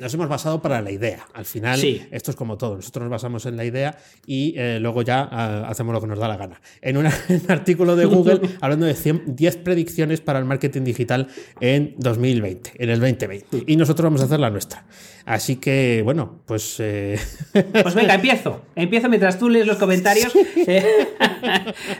[0.00, 1.26] nos hemos basado para la idea.
[1.34, 2.02] Al final, sí.
[2.10, 2.76] esto es como todo.
[2.76, 6.18] Nosotros nos basamos en la idea y eh, luego ya uh, hacemos lo que nos
[6.18, 6.60] da la gana.
[6.82, 7.06] En, un
[7.48, 11.28] artículo de Google hablando de 100, 10 predicciones para el marketing digital
[11.60, 13.64] en 2020, en el 2020.
[13.66, 14.84] Y nosotros vamos a hacer la nuestra.
[15.28, 16.76] Así que, bueno, pues.
[16.80, 17.18] Eh...
[17.82, 18.62] Pues venga, empiezo.
[18.74, 20.32] Empiezo mientras tú lees los comentarios.
[20.56, 21.08] Eh,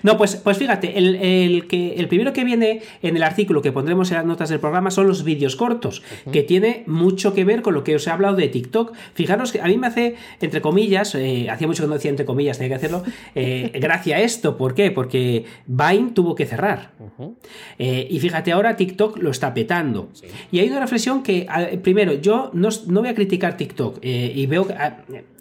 [0.02, 3.72] no, pues, pues fíjate, el, el, que, el primero que viene en el artículo que
[3.72, 6.32] pondremos en las notas del programa son los vídeos cortos, uh -huh.
[6.32, 8.92] que tiene mucho que ver con lo que os he hablado de TikTok.
[9.14, 12.26] Fijaros que a mí me hace, entre comillas, eh, hacía mucho que no decía entre
[12.26, 13.02] comillas, tenía que hacerlo,
[13.34, 14.56] eh, gracia a esto.
[14.56, 14.90] ¿Por qué?
[14.90, 16.92] Porque Vine tuvo que cerrar.
[16.98, 17.34] Uh -huh.
[17.78, 20.08] eh, y fíjate, ahora TikTok lo está petando.
[20.12, 20.26] Sí.
[20.52, 21.46] Y hay una reflexión que,
[21.82, 24.74] primero, yo no, no voy a criticar TikTok eh, y veo que,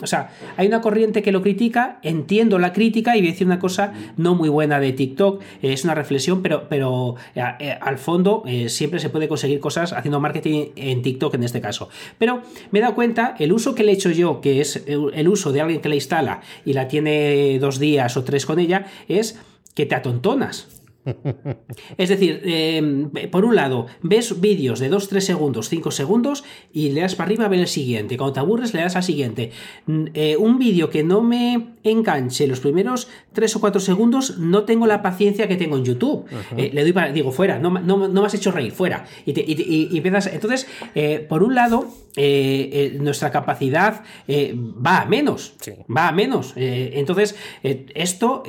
[0.01, 3.47] o sea, hay una corriente que lo critica, entiendo la crítica y voy a decir
[3.47, 7.15] una cosa no muy buena de TikTok, es una reflexión, pero, pero
[7.81, 11.89] al fondo siempre se puede conseguir cosas haciendo marketing en TikTok en este caso.
[12.17, 12.26] Pero
[12.71, 15.51] me he dado cuenta, el uso que le he hecho yo, que es el uso
[15.51, 19.39] de alguien que la instala y la tiene dos días o tres con ella, es
[19.73, 20.76] que te atontonas.
[21.97, 26.43] Es decir, eh, por un lado, ves vídeos de 2, 3 segundos, 5 segundos
[26.73, 28.17] y le das para arriba a ver el siguiente.
[28.17, 29.51] Cuando te aburres, le das al siguiente.
[30.13, 34.87] Eh, un vídeo que no me enganche los primeros 3 o 4 segundos, no tengo
[34.87, 36.25] la paciencia que tengo en YouTube.
[36.55, 39.05] Eh, le doy para, digo, fuera, no, no, no, me has hecho reír, fuera.
[39.25, 40.27] Y, te, y, y empiezas.
[40.27, 41.87] Entonces, eh, por un lado,
[42.99, 45.53] nuestra capacidad va a menos.
[45.61, 45.73] Sí.
[45.95, 46.53] Va a menos.
[46.55, 48.43] entonces, esto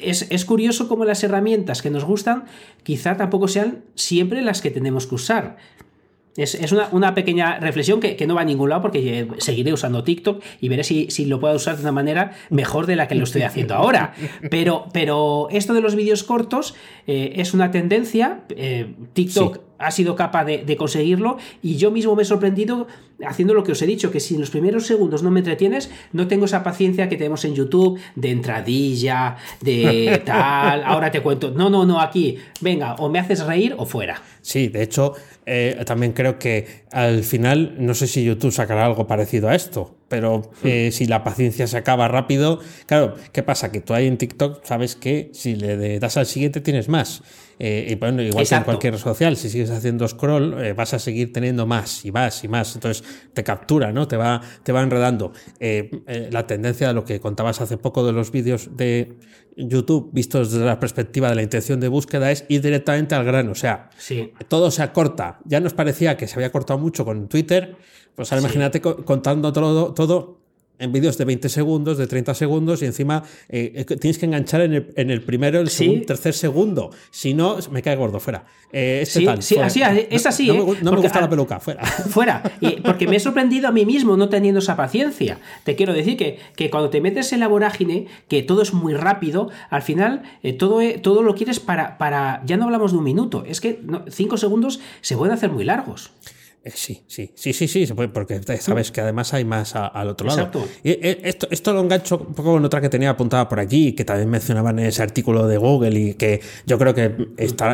[0.00, 2.44] es, es curioso como las herramientas que nos gustan
[2.82, 5.56] quizá tampoco sean siempre las que tenemos que usar.
[6.36, 9.72] Es, es una, una, pequeña reflexión que, que, no va a ningún lado porque seguiré
[9.72, 13.08] usando TikTok y veré si, si, lo puedo usar de una manera mejor de la
[13.08, 14.12] que lo estoy haciendo ahora.
[14.50, 16.74] Pero, pero esto de los vídeos cortos
[17.06, 18.40] eh, es una tendencia.
[18.50, 19.60] Eh, TikTok.
[19.78, 22.86] Ha sido capaz de, de, conseguirlo y yo mismo me he sorprendido
[23.24, 25.90] haciendo lo que os he dicho, que si en los primeros segundos no me entretienes,
[26.12, 31.50] no tengo esa paciencia que tenemos en YouTube de entradilla, de tal, ahora te cuento.
[31.50, 34.22] No, no, no, aquí, venga, o me haces reír o fuera.
[34.42, 35.14] Sí, de hecho,
[35.46, 39.96] eh, también creo que al final, no sé si YouTube sacará algo parecido a esto,
[40.08, 43.72] pero eh, si la paciencia se acaba rápido, claro, ¿qué pasa?
[43.72, 47.22] Que tú ahí en TikTok sabes que si le das al siguiente tienes más.
[47.58, 48.64] Eh, y bueno, igual Exacto.
[48.64, 52.04] que en cualquier red social, si sigues haciendo scroll, eh, vas a seguir teniendo más
[52.04, 52.74] y más y más.
[52.74, 54.06] Entonces te captura, ¿no?
[54.06, 55.32] Te va, te va enredando.
[55.58, 59.16] Eh, la tendencia de lo que contabas hace poco de los vídeos de
[59.56, 63.52] YouTube, vistos desde la perspectiva de la intención de búsqueda, es ir directamente al grano.
[63.52, 64.32] O sea, sí.
[64.48, 65.38] todo se acorta.
[65.44, 67.76] Ya nos parecía que se había cortado mucho con Twitter.
[68.14, 68.46] Pues ahora sí.
[68.46, 70.45] imagínate contando todo, todo
[70.78, 74.74] en vídeos de 20 segundos, de 30 segundos, y encima eh, tienes que enganchar en
[74.74, 76.06] el, en el primero, el segundo, ¿Sí?
[76.06, 76.90] tercer segundo.
[77.10, 78.44] Si no, me cae gordo, fuera.
[78.72, 79.66] Eh, este sí, tal, sí, fuera.
[79.68, 80.48] así, es así.
[80.48, 80.58] No, ¿eh?
[80.58, 81.84] no, me, no me, gusta la peluca, fuera.
[81.86, 82.42] Fuera.
[82.60, 85.38] Y porque me he sorprendido a mí mismo no teniendo esa paciencia.
[85.64, 88.94] Te quiero decir que, que cuando te metes en la vorágine, que todo es muy
[88.94, 92.42] rápido, al final eh, todo, todo lo quieres para, para.
[92.44, 95.64] Ya no hablamos de un minuto, es que no, cinco segundos se pueden hacer muy
[95.64, 96.10] largos.
[96.66, 100.40] Eh, sí, sí, sí, sí, sí, porque sabes que además hay más al otro lado.
[100.40, 100.66] Exacto.
[100.82, 103.92] Y, eh, esto, esto lo engancho un poco con otra que tenía apuntada por aquí,
[103.92, 107.28] que también mencionaban en ese artículo de Google y que yo creo que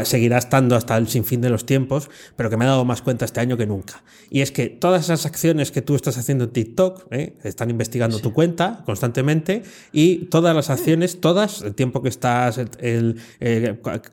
[0.05, 3.24] seguirá estando hasta el sinfín de los tiempos, pero que me he dado más cuenta
[3.24, 4.02] este año que nunca.
[4.28, 7.33] Y es que todas esas acciones que tú estás haciendo en TikTok, ¿eh?
[7.44, 13.20] están investigando tu cuenta constantemente y todas las acciones, todas, el tiempo que estás, el,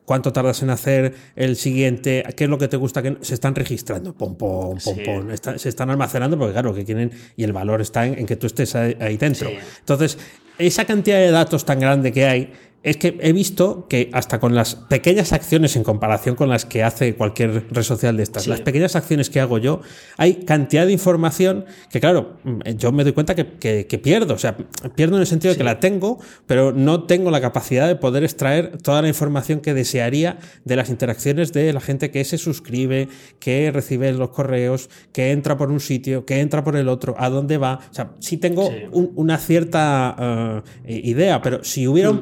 [0.06, 3.54] cuánto tardas en hacer el siguiente, qué es lo que te gusta, que se están
[3.54, 4.14] registrando.
[4.14, 8.36] Pom, pom, se están almacenando porque, claro, que quieren, y el valor está en, que
[8.36, 9.50] tú estés ahí, dentro.
[9.80, 10.18] Entonces,
[10.58, 14.54] esa cantidad de datos tan grande que hay es que he visto que hasta con
[14.54, 18.62] las pequeñas acciones en comparación con las que hace cualquier red social de estas, las
[18.62, 19.82] pequeñas acciones que hago yo,
[20.16, 22.38] hay cantidad de información que, claro,
[22.76, 24.34] yo me doy cuenta que, pierdo.
[24.34, 24.56] O sea,
[24.94, 28.24] pierdo en el sentido de que la tengo, pero no tengo la capacidad de poder
[28.24, 33.08] extraer toda la información que desearía de las interacciones de la gente que se suscribe,
[33.40, 37.28] que recibe los correos, que entra por un sitio, que entra por el otro, a
[37.28, 37.80] dónde va.
[37.90, 42.20] O sea, sí tengo una cierta eh, idea, pero si hubiera un mm.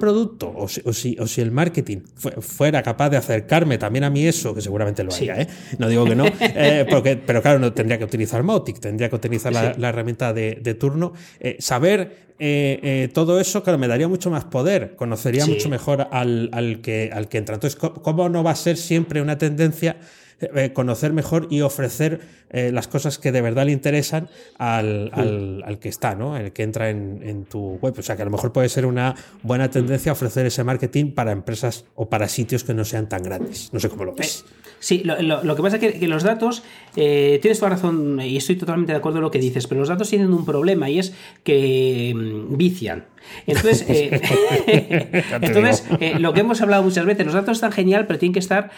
[0.57, 1.99] O si, o si, el marketing
[2.41, 5.49] fuera capaz de acercarme también a mí eso, que seguramente lo haría, ¿eh?
[5.79, 9.17] no digo que no, eh, porque, pero claro, no tendría que utilizar Mautic, tendría que
[9.17, 11.13] utilizar la, herramienta de, turno.
[11.41, 12.29] Eh, saber
[13.13, 17.29] todo eso, claro, me daría mucho más poder, conocería mucho mejor al, al, que, al
[17.29, 17.55] que entra.
[17.55, 19.97] Entonces, ¿cómo no va a ser siempre una tendencia?
[20.41, 22.21] Eh, conocer mejor y ofrecer
[22.51, 26.37] eh, las cosas que de verdad le interesan al, al, que está, ¿no?
[26.37, 27.95] El que entra en, en, tu web.
[27.99, 31.33] O sea, que a lo mejor puede ser una buena tendencia ofrecer ese marketing para
[31.33, 33.71] empresas o para sitios que no sean tan grandes.
[33.73, 34.45] No sé cómo lo ves.
[34.47, 36.63] Eh, sí, lo, lo, que pasa es que, los datos,
[36.95, 40.09] tienes toda razón y estoy totalmente de acuerdo en lo que dices, pero los datos
[40.09, 43.07] tienen un problema y es que mm, vician.
[43.49, 43.85] Entonces,
[45.43, 45.85] entonces
[46.21, 48.71] lo que hemos hablado muchas veces, los datos están genial, pero tienen que estar,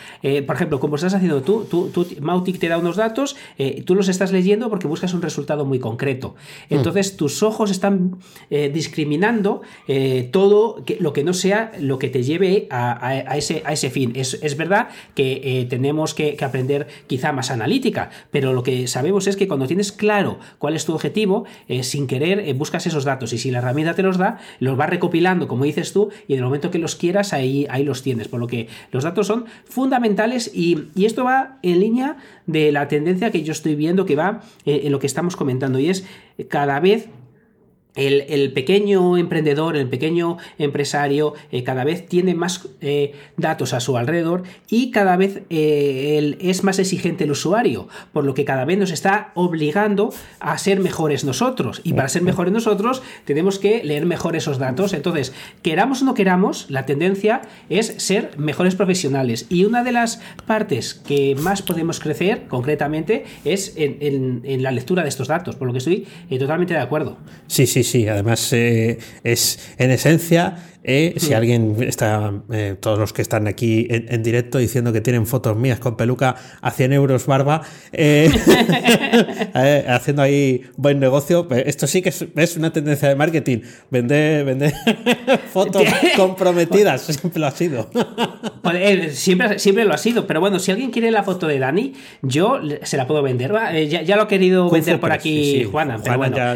[0.46, 3.94] por ejemplo, como estás haciendo tú, tú, tú, Mautic te da unos datos, eh, tú
[3.94, 6.34] los estás leyendo porque buscas un resultado muy concreto.
[6.68, 6.74] Mm.
[6.74, 8.18] Entonces tus ojos están
[8.50, 13.72] eh, discriminando eh, todo lo que no sea lo que te lleve a, ese, a
[13.72, 14.12] ese, fin.
[14.14, 19.48] Es, verdad que tenemos que, aprender quizá más analítica, pero lo que sabemos es que
[19.48, 21.44] cuando tienes claro cuál es tu objetivo,
[21.82, 25.48] sin querer buscas esos datos y si la herramienta te los da, los va recopilando,
[25.48, 28.28] como dices tú, y en el momento que los quieras, ahí, ahí los tienes.
[28.28, 32.88] Por lo que los datos son fundamentales y, y esto va en línea de la
[32.88, 36.06] tendencia que yo estoy viendo que va eh, en lo que estamos comentando y es
[36.48, 37.08] cada vez
[37.94, 43.96] el, pequeño emprendedor, el pequeño empresario, eh, cada vez tiene más eh, datos a su
[43.96, 48.78] alrededor y cada vez eh, es más exigente el usuario, por lo que cada vez
[48.78, 51.80] nos está obligando a ser mejores nosotros.
[51.84, 54.92] Y para ser mejores nosotros tenemos que leer mejor esos datos.
[54.92, 59.46] Entonces, queramos o no queramos, la tendencia es ser mejores profesionales.
[59.48, 65.02] Y una de las partes que más podemos crecer concretamente es en, en la lectura
[65.02, 66.06] de estos datos, por lo que estoy
[66.38, 67.18] totalmente de acuerdo.
[67.46, 73.12] Sí, sí, sí, Además, eh, es en esencia eh, si alguien está, eh, todos los
[73.12, 77.26] que están aquí en, directo diciendo que tienen fotos mías con peluca a 100 euros
[77.26, 77.62] barba,
[77.92, 78.30] eh,
[79.88, 83.58] haciendo ahí buen negocio, esto sí que es, una tendencia de marketing,
[83.90, 84.72] vender, vender
[85.52, 85.82] fotos
[86.16, 87.90] comprometidas, siempre lo ha sido.
[89.10, 92.58] siempre, siempre lo ha sido, pero bueno, si alguien quiere la foto de Dani, yo
[92.82, 93.52] se la puedo vender.
[93.88, 96.00] Ya, lo ha querido vender por aquí Juana.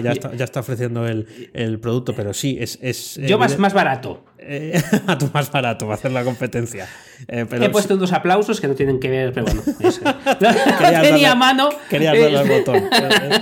[0.01, 2.79] ya, está, ofreciendo el, producto, pero sí, es...
[2.81, 4.15] es yo más, más barato.
[4.47, 6.89] Eh, a tu más barato, va a hacer la competencia.
[7.29, 9.63] Eh, He puesto unos aplausos que no tienen que ver, pero bueno.
[11.03, 11.71] tenía mano.
[11.89, 12.85] Quería darle al botón.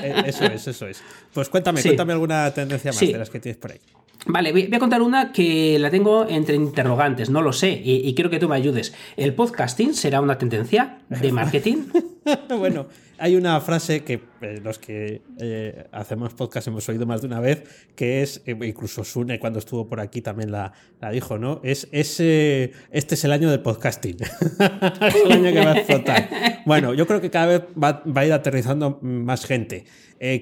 [0.02, 1.02] Eh, eso es, eso es.
[1.32, 3.80] Pues cuéntame, cuéntame alguna tendencia más de las que tienes por ahí.
[4.26, 8.14] Vale, voy a contar una que la tengo entre interrogantes, no lo sé, y, y
[8.14, 8.94] quiero que tú me ayudes.
[9.16, 11.84] ¿El podcasting será una tendencia de marketing?
[12.56, 12.86] bueno,
[13.22, 17.38] hay una frase que eh, los que eh, hacemos podcast hemos oído más de una
[17.38, 17.62] vez,
[17.94, 20.72] que es, eh, incluso Sune cuando estuvo por aquí también la,
[21.12, 21.60] dijo, ¿no?
[21.62, 24.16] Es, este es el año del podcasting.
[26.66, 29.84] Bueno, yo creo que cada vez va, a ir aterrizando más gente.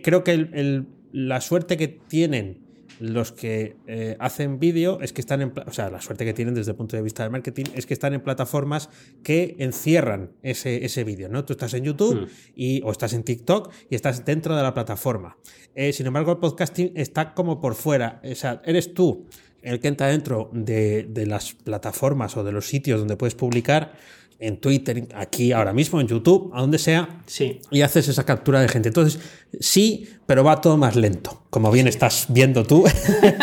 [0.02, 2.69] creo que la suerte que tienen
[3.00, 6.54] los que eh, hacen vídeo es que están en, o sea, la suerte que tienen
[6.54, 8.90] desde el punto de vista del marketing es que están en plataformas
[9.22, 11.44] que encierran ese, ese vídeo, ¿no?
[11.44, 12.28] Tú estás en YouTube hmm.
[12.54, 15.38] y, o estás en TikTok y estás dentro de la plataforma.
[15.74, 19.26] Eh, sin embargo, el podcasting está como por fuera, o sea, eres tú
[19.62, 23.92] el que entra dentro de, de las plataformas o de los sitios donde puedes publicar
[24.40, 27.60] en Twitter, aquí ahora mismo, en YouTube, a donde sea, sí.
[27.70, 28.88] y haces esa captura de gente.
[28.88, 29.20] Entonces,
[29.58, 31.42] sí, pero va todo más lento.
[31.50, 32.84] como bien estás viendo tú,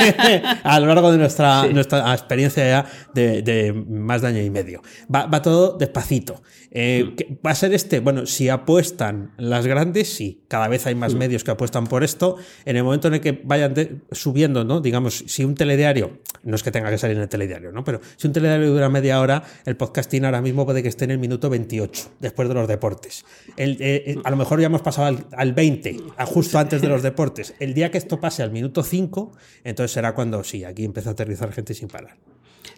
[0.64, 4.82] a lo largo de nuestra, nuestra experiencia ya de, más de año y medio.
[5.14, 6.42] Va, todo despacito.
[6.72, 7.46] Eh, mm.
[7.46, 8.00] ¿Va a ser este?
[8.00, 10.46] Bueno, si apuestan las grandes, sí.
[10.48, 11.18] Cada vez hay más mm.
[11.18, 12.38] medios que apuestan por esto.
[12.64, 13.74] En el momento en el que vayan
[14.14, 14.80] subiendo, ¿no?
[14.80, 17.84] Digamos, si un telediario, no es que tenga que salir en el telediario, ¿no?
[17.84, 21.12] Pero si un telediario dura media hora, el podcasting ahora mismo puede que esté en
[21.12, 23.26] el minuto 28, después de los deportes.
[23.58, 27.04] Eh, eh, a lo mejor ya hemos pasado al, al 20, justo antes de los
[27.04, 27.56] deportes.
[27.60, 29.32] El día que esto pase al minuto 5,
[29.64, 32.18] entonces será cuando sí, aquí empieza a aterrizar gente sin parar.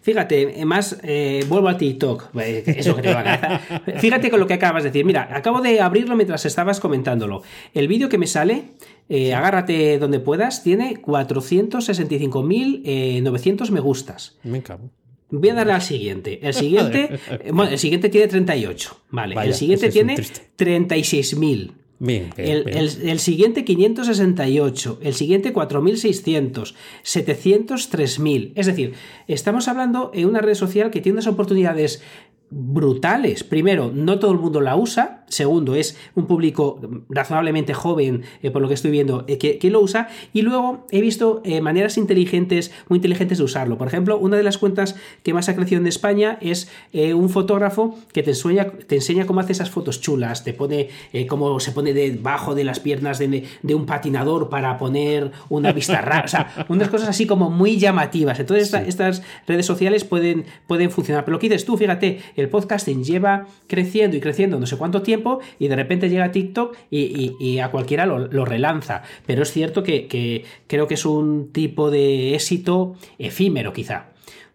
[0.01, 3.59] Fíjate, más, eh, vuelvo a TikTok, eh, eso que tengo la cabeza.
[3.99, 5.03] Fíjate con lo que acabas de decir.
[5.05, 7.41] Mira, acabo de abrirlo mientras estabas comentándolo.
[7.73, 8.75] El vídeo que me sale,
[9.09, 14.37] eh, agárrate donde puedas, tiene 465.900 me gustas.
[14.43, 14.89] Me cago.
[15.31, 16.39] Voy a darle al siguiente.
[16.41, 17.19] El siguiente,
[17.53, 19.35] bueno, el siguiente tiene 38, vale.
[19.43, 28.53] el siguiente tiene 36.000 el, siguiente 568, el siguiente 4600, 700, 3000.
[28.55, 28.93] Es decir,
[29.27, 32.01] estamos hablando en una red social que tiene unas oportunidades
[32.49, 33.43] brutales.
[33.43, 35.18] Primero, no todo el mundo la usa.
[35.29, 39.79] Segundo, es un público razonablemente joven, eh, por lo que estoy viendo, eh, que, lo
[39.79, 40.09] usa.
[40.33, 43.77] Y luego he visto eh, maneras inteligentes, muy inteligentes de usarlo.
[43.77, 47.95] Por ejemplo, una de las cuentas que más ha crecido en España es un fotógrafo
[48.11, 50.43] que te enseña, te enseña cómo hace esas fotos chulas.
[50.43, 50.89] Te pone
[51.27, 56.25] cómo se pone debajo de las piernas de, un patinador para poner una vista rara.
[56.25, 58.39] O sea, unas cosas así como muy llamativas.
[58.39, 61.25] Entonces, estas redes sociales pueden, pueden funcionar.
[61.25, 65.03] Pero lo que dices tú, fíjate, el podcasting lleva creciendo y creciendo no sé cuánto
[65.03, 65.18] tiempo
[65.59, 69.03] y de repente llega TikTok y, a cualquiera lo, relanza.
[69.25, 74.07] Pero es cierto que, creo que es un tipo de éxito efímero quizá.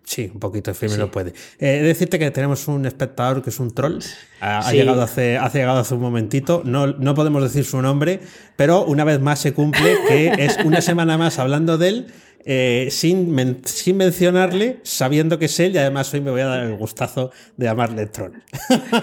[0.04, 1.32] Sí, un poquito efímero puede.
[1.58, 4.00] Eh, decirte que tenemos un espectador que es un troll.
[4.40, 6.60] Ha, llegado, hace, ha llegado hace un momentito.
[6.64, 8.20] No, no podemos decir su nombre,
[8.56, 12.06] pero una vez más se cumple que es una semana más hablando de él
[12.46, 16.64] eh, sin, sin, mencionarle, sabiendo que es él, y además hoy me voy a dar
[16.64, 18.32] el gustazo de llamarle troll.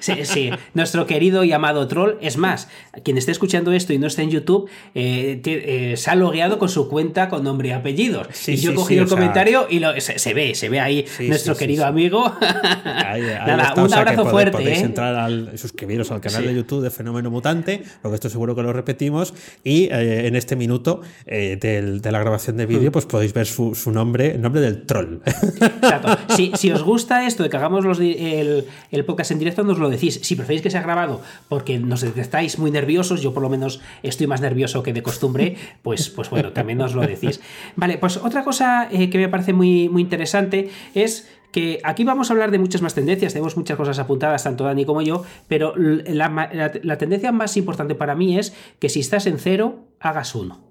[0.00, 2.14] sí, sí, nuestro querido y amado troll.
[2.22, 2.68] Es más,
[3.02, 6.70] quien esté escuchando esto y no esté en YouTube, eh, eh, se ha logueado con
[6.70, 8.28] su cuenta con nombre y apellidos.
[8.48, 12.32] y yo he cogido el comentario y se, ve, se ve ahí nuestro querido amigo.
[12.40, 14.52] Nada, un abrazo fuerte.
[14.52, 18.62] Podéis entrar al, suscribiros al canal de YouTube de Fenómeno Mutante, porque esto seguro que
[18.62, 23.74] lo repetimos, y en este minuto del la grabación de vídeo, pues podéis ver su,
[23.92, 25.20] nombre, el nombre del troll.
[25.26, 26.16] Exacto.
[26.54, 30.20] Si, os gusta esto de que hagamos los, el, podcast en directo, nos lo decís.
[30.22, 34.26] Si preferís que sea grabado porque nos estáis muy nerviosos, yo por lo menos estoy
[34.26, 37.40] más nervioso que de costumbre, pues, pues bueno, también nos lo decís.
[37.76, 42.30] Vale, pues otra cosa eh, que me parece muy, muy interesante es que aquí vamos
[42.30, 45.74] a hablar de muchas más tendencias, tenemos muchas cosas apuntadas, tanto Dani como yo, pero
[45.76, 50.63] la tendencia más importante para mí es que si estás en cero, hagas uno.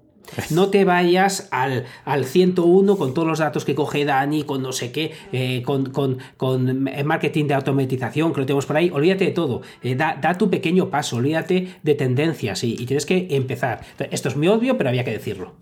[0.50, 4.72] No te vayas al, al 101 con todos los datos que coge Dani, con no
[4.72, 6.18] sé qué, eh, con,
[7.04, 8.90] marketing de automatización que lo tenemos por ahí.
[8.90, 9.62] Olvídate de todo.
[9.82, 13.80] Eh, da, tu pequeño paso, olvídate de tendencias y, tienes que empezar.
[14.10, 15.54] Esto es muy obvio, pero había que decirlo.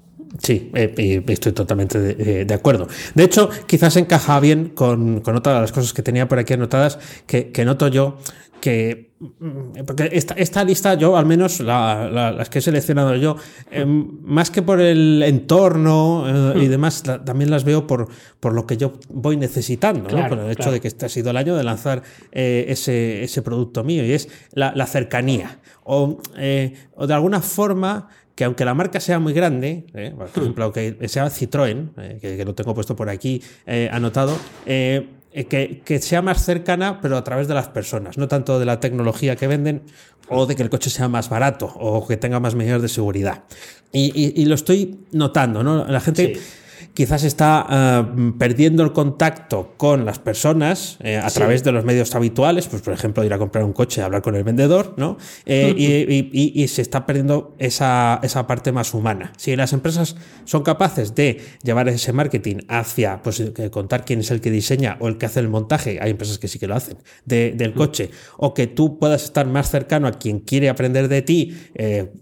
[0.42, 2.88] Sí, eh, estoy totalmente de, acuerdo.
[3.14, 6.54] De hecho, quizás encaja bien con, con, otra de las cosas que tenía por aquí
[6.54, 8.16] anotadas que, que noto yo
[8.62, 9.11] que
[9.86, 13.36] porque esta, lista, yo al menos las que he seleccionado yo,
[13.70, 16.70] em, más que por el entorno eh, y hmm.
[16.70, 18.08] demás, también las veo por,
[18.40, 21.36] por lo que yo voy necesitando, por el hecho de que este ha sido el
[21.36, 25.58] año de lanzar eh, ese, ese, producto mío y es la, cercanía.
[25.84, 29.84] O, eh, o, de alguna forma que aunque la marca sea muy grande,
[30.16, 30.40] por hmm.
[30.40, 33.42] ejemplo, que sea Citroën, que, que, lo tengo puesto por aquí
[33.90, 34.36] anotado,
[35.34, 38.80] eh, que, sea más cercana, pero a través de las personas, no tanto de la
[38.80, 39.82] tecnología que venden
[40.28, 43.44] o de que el coche sea más barato o que tenga más medidas de seguridad.
[43.92, 45.84] Y, lo estoy notando, ¿no?
[45.86, 46.38] La gente
[46.94, 52.14] quizás está eh, perdiendo el contacto con las personas eh, a través de los medios
[52.14, 55.16] habituales, pues por ejemplo ir a comprar un coche, hablar con el vendedor, ¿no?
[55.46, 59.32] Eh, y, se está perdiendo esa, esa, parte más humana.
[59.36, 64.40] Si las empresas son capaces de llevar ese marketing hacia, pues contar quién es el
[64.40, 66.98] que diseña o el que hace el montaje, hay empresas que sí que lo hacen,
[67.26, 71.56] del coche, o que tú puedas estar más cercano a quien quiere aprender de ti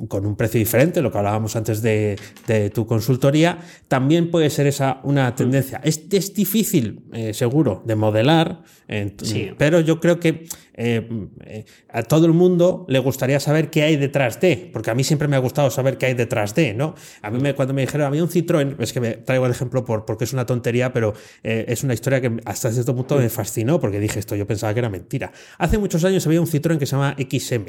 [0.09, 4.57] con un precio diferente, lo que hablábamos antes de, de tu consultoría, también puede puede
[4.57, 5.81] ser esa una tendencia.
[5.85, 9.51] Es, es difícil, eh, seguro, de modelar, eh, Sí.
[9.57, 11.07] pero yo creo que eh,
[11.45, 15.05] eh, a todo el mundo le gustaría saber qué hay detrás de, porque a mí
[15.05, 16.95] siempre me ha gustado saber qué hay detrás de, ¿no?
[17.23, 19.85] A mí me, cuando me dijeron, había un Citroën, es que me traigo el ejemplo
[19.85, 23.79] por, porque es una tontería, pero es una historia que hasta cierto punto me fascinó,
[23.79, 25.31] porque dije esto, yo pensaba que era mentira.
[25.59, 27.65] Hace muchos años había un Citroën que se llama XM,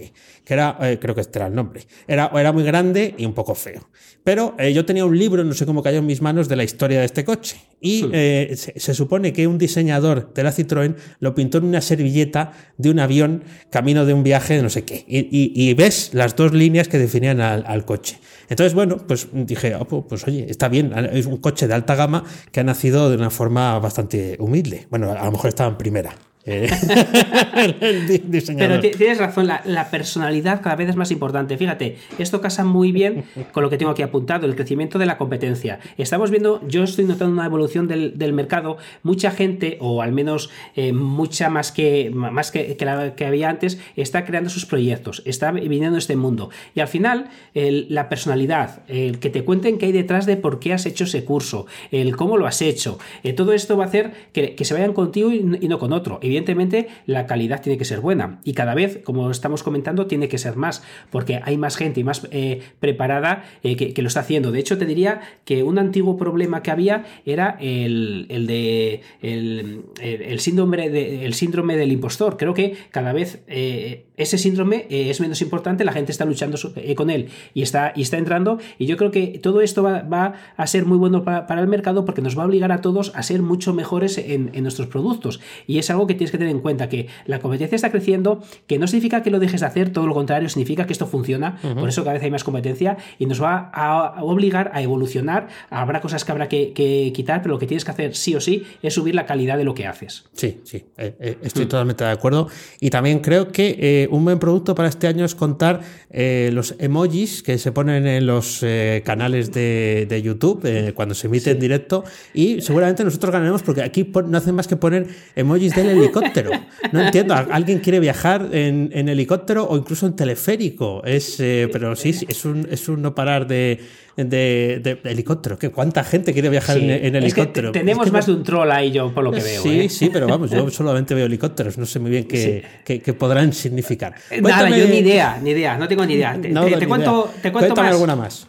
[0.45, 3.53] que era, creo que este era el nombre, era, era muy grande y un poco
[3.55, 3.89] feo.
[4.23, 6.99] Pero yo tenía un libro, no sé cómo cayó en mis manos, de la historia
[6.99, 7.57] de este coche.
[7.83, 11.81] Y eh, se, se supone que un diseñador de la Citroën lo pintó en una
[11.81, 15.03] servilleta de un avión camino de un viaje de no sé qué.
[15.07, 18.19] Y, y- y ves las dos líneas que definían al, al coche.
[18.49, 21.95] Entonces, bueno, pues dije, "Ah, pues, pues, oye, está bien, es un coche de alta
[21.95, 24.85] gama que ha nacido de una forma bastante humilde.
[24.91, 26.13] Bueno, a lo mejor estaba en primera.
[26.45, 26.69] Eh.
[28.57, 31.57] Pero ti- tienes razón, la, personalidad cada vez es más importante.
[31.57, 35.17] Fíjate, esto casa muy bien con lo que tengo aquí apuntado, el crecimiento de la
[35.17, 35.79] competencia.
[35.97, 40.49] Estamos viendo, yo estoy notando una evolución del, del mercado, mucha gente, o al menos
[40.75, 45.21] eh, mucha más que, más que, que la que había antes, está creando sus proyectos,
[45.25, 46.49] está viniendo este mundo.
[46.75, 50.73] Y al final, la personalidad, el que te cuenten qué hay detrás de por qué
[50.73, 54.13] has hecho ese curso, el cómo lo has hecho, eh, todo esto va a hacer
[54.33, 56.19] que, se vayan contigo y no con otro.
[56.31, 60.37] Evidentemente, la calidad tiene que ser buena y cada vez, como estamos comentando, tiene que
[60.37, 64.53] ser más, porque hay más gente y más eh, preparada eh, que, lo está haciendo.
[64.53, 70.39] De hecho, te diría que un antiguo problema que había era el, el de el,
[70.39, 70.85] síndrome
[71.25, 72.37] el síndrome del impostor.
[72.37, 76.57] Creo que cada vez eh, ese síndrome eh, es menos importante, la gente está luchando
[76.75, 78.59] eh, con él y está, y está entrando.
[78.77, 81.67] Y yo creo que todo esto va, va a ser muy bueno para, para el
[81.67, 84.87] mercado porque nos va a obligar a todos a ser mucho mejores en, en nuestros
[84.87, 85.39] productos.
[85.67, 88.79] Y es algo que tienes que tener en cuenta, que la competencia está creciendo, que
[88.79, 91.59] no significa que lo dejes de hacer, todo lo contrario, significa que esto funciona.
[91.61, 95.47] Por eso cada vez hay más competencia y nos va a, a obligar a evolucionar.
[95.69, 98.41] Habrá cosas que habrá que, que quitar, pero lo que tienes que hacer sí o
[98.41, 100.25] sí es subir la calidad de lo que haces.
[100.33, 102.47] Sí, sí, eh, eh, estoy totalmente de acuerdo.
[102.79, 105.81] Y también creo que un buen producto para este año es contar
[106.11, 111.15] eh, los emojis que se ponen en los eh, canales de, de YouTube eh, cuando
[111.15, 112.03] se emite en directo.
[112.33, 116.51] Y seguramente nosotros ganaremos porque aquí no hacen más que poner emojis del helicóptero.
[116.91, 121.01] No entiendo, ¿al- ¿alguien quiere viajar en, en helicóptero o incluso en teleférico?
[121.05, 123.79] Es, eh, pero sí, sí, es un, es un no parar de,
[124.17, 125.57] de, de- de helicóptero.
[125.57, 126.83] ¿Qué, ¿Cuánta gente quiere viajar Sí.
[126.83, 127.71] en, en Es que helicóptero?
[127.71, 129.61] te- tenemos Es que más no- de un troll ahí yo, por lo que veo.
[129.63, 129.89] Sí, ¿eh?
[129.89, 133.53] sí, pero vamos, yo solamente veo helicópteros, no sé muy bien qué, qué- qué podrán
[133.53, 134.13] significar.
[134.29, 136.33] Eh, Nada, Cuéntame- yo ni idea, ni idea, no tengo ni idea.
[136.41, 137.41] Te, No, te- no, te ni cuento, idea.
[137.41, 137.93] te cuento Cuéntame más.
[137.95, 138.47] alguna más.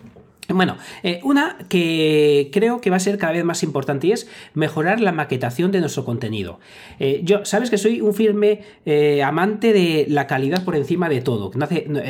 [0.55, 4.29] Bueno, eh, una que creo que va a ser cada vez más importante y es
[4.55, 6.61] mejorar la maquetación de nuestro contenido.
[6.99, 11.21] Eh, yo, sabes que soy un firme eh, amante de la calidad por encima de
[11.21, 11.51] todo.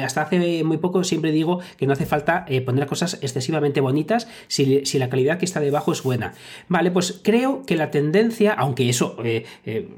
[0.02, 4.84] hasta hace muy poco siempre digo que no hace falta poner cosas excesivamente bonitas si,
[4.84, 6.34] si la calidad que está debajo es buena.
[6.68, 9.16] Vale, pues creo que la tendencia, aunque eso,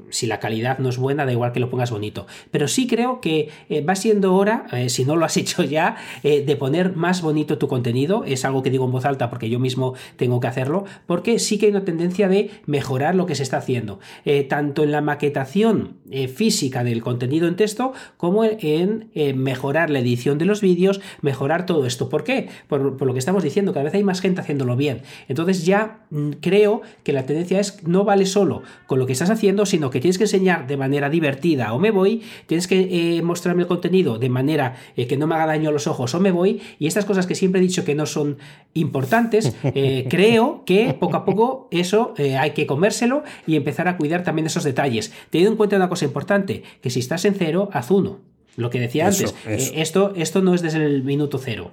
[0.09, 3.21] si la calidad no es buena, da igual que lo pongas bonito, pero sí creo
[3.21, 3.49] que
[3.87, 8.23] va siendo hora, si no lo has hecho ya, de poner más bonito tu contenido.
[8.35, 11.57] Es algo que digo en voz alta porque yo mismo tengo que hacerlo, porque sí
[11.57, 15.01] que hay una tendencia de mejorar lo que se está haciendo, eh, tanto en la
[15.01, 20.61] maquetación eh, física del contenido en texto como en eh, mejorar la edición de los
[20.61, 22.09] vídeos, mejorar todo esto.
[22.09, 22.49] ¿Por qué?
[22.67, 25.01] Por, lo que estamos diciendo, cada vez hay más gente haciéndolo bien.
[25.27, 29.29] Entonces ya mm, creo que la tendencia es no vale solo con lo que estás
[29.29, 33.63] haciendo, sino que tienes que enseñar de manera divertida o me voy, tienes que mostrarme
[33.63, 36.61] el contenido de manera que no me haga daño a los ojos o me voy,
[36.79, 38.37] y estas cosas que siempre he dicho que no son
[38.73, 43.97] importantes, eh, creo que poco a poco eso eh, hay que comérselo y empezar a
[43.97, 45.13] cuidar también esos detalles.
[45.29, 48.19] Teniendo en cuenta una cosa importante, que si estás en cero, haz uno.
[48.57, 49.73] Lo que decía Eso, antes, eso.
[49.73, 51.71] eh, esto, esto no es desde el minuto cero.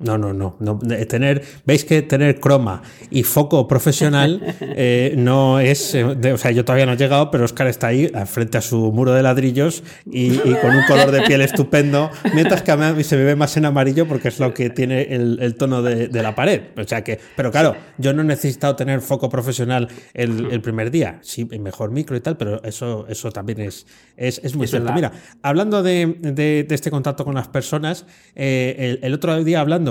[0.00, 0.78] No, no, no.
[1.08, 5.92] Tener, Veis que tener croma y foco profesional eh, no es.
[5.96, 8.58] eh, de- o sea, yo todavía no he llegado, pero Oscar está ahí al frente
[8.58, 12.70] a su muro de ladrillos y, y con un color de piel estupendo, mientras que
[12.70, 15.56] a mí se me ve más en amarillo porque es lo que tiene el, el
[15.56, 16.60] tono de, de la pared.
[16.76, 20.92] O sea que, pero claro, yo no he necesitado tener foco profesional el, el primer
[20.92, 21.18] día.
[21.22, 23.84] Sí, mejor micro y tal, pero eso, eso también es,
[24.16, 24.94] es, es muy Es.
[24.94, 25.10] Mira,
[25.42, 29.87] hablando de, de- de este contacto con las personas, eh, el, el otro día hablando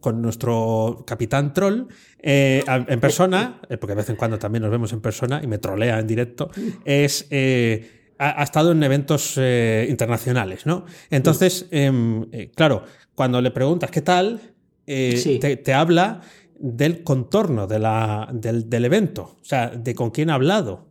[0.00, 1.86] con nuestro capitán troll
[2.18, 5.46] eh, en persona, eh, porque de vez en cuando también nos vemos en persona y
[5.46, 6.50] me trolea en directo,
[6.84, 7.26] es...
[7.30, 10.84] eh, ha, ha estado en eventos eh, internacionales, ¿no?
[11.10, 12.84] Entonces, em, claro,
[13.16, 14.40] cuando le preguntas qué tal,
[14.86, 15.38] Sí.
[15.40, 16.20] te, te habla
[16.58, 20.88] del contorno de la, del, del evento, o sea, de con quién ha hablado.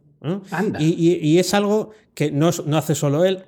[0.52, 0.82] Anda.
[0.82, 3.46] Y, y- y es algo que no, no hace solo él,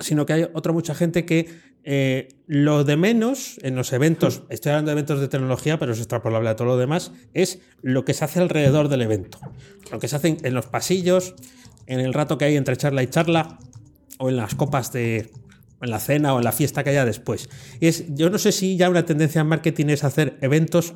[0.00, 1.46] sino que hay otra mucha gente que
[1.88, 5.98] eh, lo de menos en los eventos, estoy hablando de eventos de tecnología, pero es
[5.98, 9.38] extrapolable a todo lo demás, es lo que se hace alrededor del evento.
[9.92, 11.36] Lo que se hace en los pasillos,
[11.86, 13.58] en el rato que hay entre charla y charla,
[14.18, 15.30] o en las copas de,
[15.80, 17.48] en la cena o en la fiesta que haya después.
[17.78, 20.94] Y es, yo no sé si ya una tendencia en marketing es hacer eventos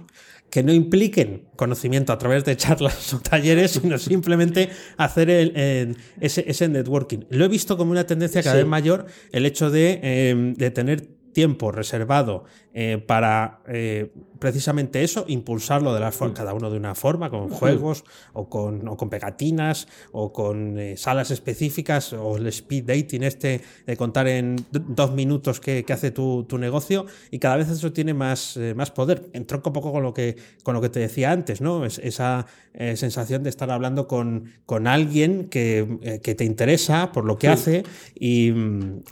[0.50, 6.68] que no impliquen conocimiento a través de charlas o talleres, sino simplemente hacer el, ese,
[6.68, 7.20] networking.
[7.30, 11.20] Lo he visto como una tendencia cada vez mayor el hecho de, eh, de tener
[11.32, 12.44] tiempo reservado
[12.74, 17.50] eh, para eh, precisamente eso, impulsarlo de la forma, cada uno de una forma, con
[17.50, 23.22] juegos o con, o con pegatinas o con eh, salas específicas o el speed dating
[23.22, 28.14] este de contar en dos minutos qué, hace tu, negocio y cada vez eso tiene
[28.14, 29.30] más, más poder.
[29.34, 31.84] Entronco un poco con lo que, con lo que te decía antes, ¿no?
[31.84, 32.46] Es, esa
[32.94, 37.82] sensación de estar hablando con, con alguien que, te interesa por lo que hace
[38.14, 38.52] y,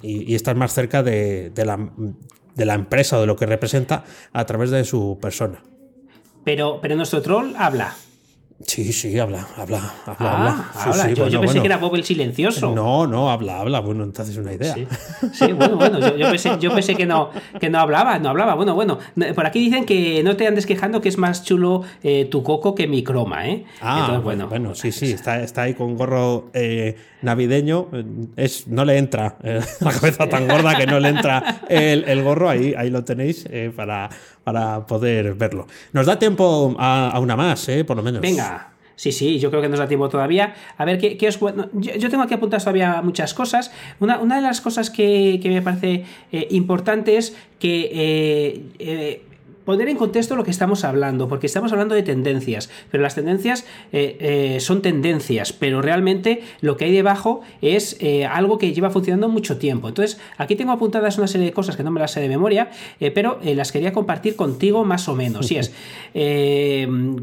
[0.02, 1.90] y, estar más cerca de, de la
[2.58, 5.62] de la empresa o de lo que representa a través de su persona.
[6.44, 7.94] Pero, pero nuestro troll habla.
[8.66, 12.74] Sí, sí, habla, habla, habla, ah, yo, pensé que era Bob el silencioso.
[12.74, 13.78] No, no, habla, habla.
[13.78, 14.74] Bueno, entonces una idea.
[15.32, 16.28] Sí, bueno, bueno, yo,
[16.74, 17.30] pensé, que, no,
[17.60, 18.56] que no hablaba, no hablaba.
[18.56, 18.98] Bueno, bueno,
[19.36, 22.74] por aquí dicen que no te andes quejando que es más chulo eh, tu coco
[22.74, 23.64] que mi croma, ¿eh?
[23.80, 24.48] Ah, bueno.
[24.48, 27.88] Bueno, sí, sí, está, está ahí con gorro eh, navideño.
[28.34, 32.48] Es, no le entra eh, la cabeza tan gorda que no le entra el, gorro.
[32.48, 34.10] Ahí, ahí lo tenéis para,
[34.42, 35.68] para poder verlo.
[35.92, 37.84] Nos da tiempo a, a una más, ¿eh?
[37.84, 38.20] Por lo menos.
[38.20, 38.47] Venga.
[38.98, 40.56] Sí, sí, yo creo que nos da tiempo todavía.
[40.76, 43.70] A ver, ¿qué, qué os yo, tengo aquí apuntadas todavía muchas cosas.
[44.00, 49.22] Una, de las cosas que, me parece eh, importante es que eh, eh,
[49.68, 53.66] poner en contexto lo que estamos hablando, porque estamos hablando de tendencias, pero las tendencias
[53.92, 58.88] eh, eh, son tendencias, pero realmente lo que hay debajo es eh, algo que lleva
[58.88, 59.88] funcionando mucho tiempo.
[59.88, 62.70] Entonces, aquí tengo apuntadas una serie de cosas que no me las sé de memoria,
[63.14, 65.52] pero las quería compartir contigo más o menos.
[65.52, 65.70] Y es,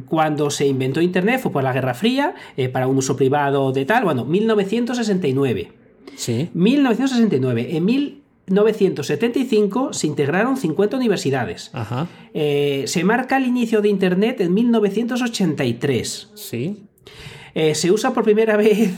[0.08, 2.36] cuando se inventó Internet fue por la Guerra Fría,
[2.72, 5.72] para un uso privado de tal, bueno, 1969.
[6.16, 6.50] Sí.
[6.54, 7.76] 1969.
[7.76, 11.72] En mil 1975 se integraron 50 universidades.
[12.34, 16.30] Eh, se marca el inicio de Internet en 1983.
[16.36, 16.84] Sí.
[17.56, 18.92] Eh, se usa por primera vez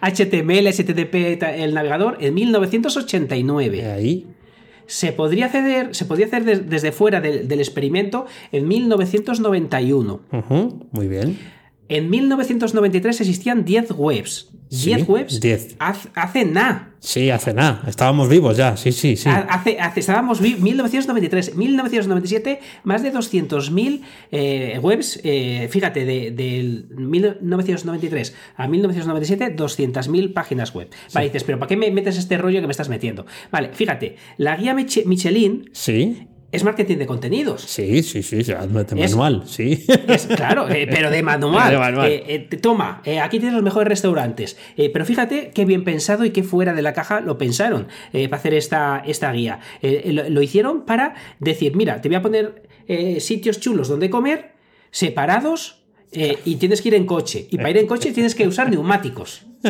[0.00, 3.92] HTML, HTTP, el navegador, en 1989.
[3.92, 4.26] Ahí.
[4.86, 10.20] Se podría, acceder, se podría hacer desde fuera del experimento en 1991.
[10.92, 11.36] Muy bien.
[11.88, 14.50] En 1993 existían 10 webs.
[14.70, 15.76] 10 webs 10.
[15.78, 16.90] Hace, nada.
[16.98, 17.84] Sí, hace nada.
[17.86, 19.28] Estábamos vivos ya, sí, sí, sí.
[19.28, 20.60] Hace, hace estábamos vivos.
[20.60, 25.20] 1993, 1997, más de 200.000 eh, webs.
[25.22, 30.88] Eh, fíjate, de, de, 1993 a 1997, 200.000 páginas web.
[31.14, 33.26] Vale, dices, pero ¿para qué me metes este rollo que me estás metiendo?
[33.52, 37.62] Vale, fíjate, la guía Michelin sí es marketing de contenidos.
[37.62, 38.54] Sí, sí, sí, de
[38.94, 39.84] manual, sí.
[40.36, 42.10] claro, eh, pero de manual.
[42.10, 44.56] Eh, eh, toma, aquí tienes los mejores restaurantes.
[44.92, 48.54] pero fíjate qué bien pensado y qué fuera de la caja lo pensaron para hacer
[48.54, 49.60] esta, esta guía.
[49.82, 52.62] lo, hicieron para decir, mira, te voy a poner
[53.18, 54.52] sitios chulos donde comer,
[54.90, 57.48] separados, y tienes que ir en coche.
[57.50, 59.46] Y para ir en coche tienes que usar neumáticos.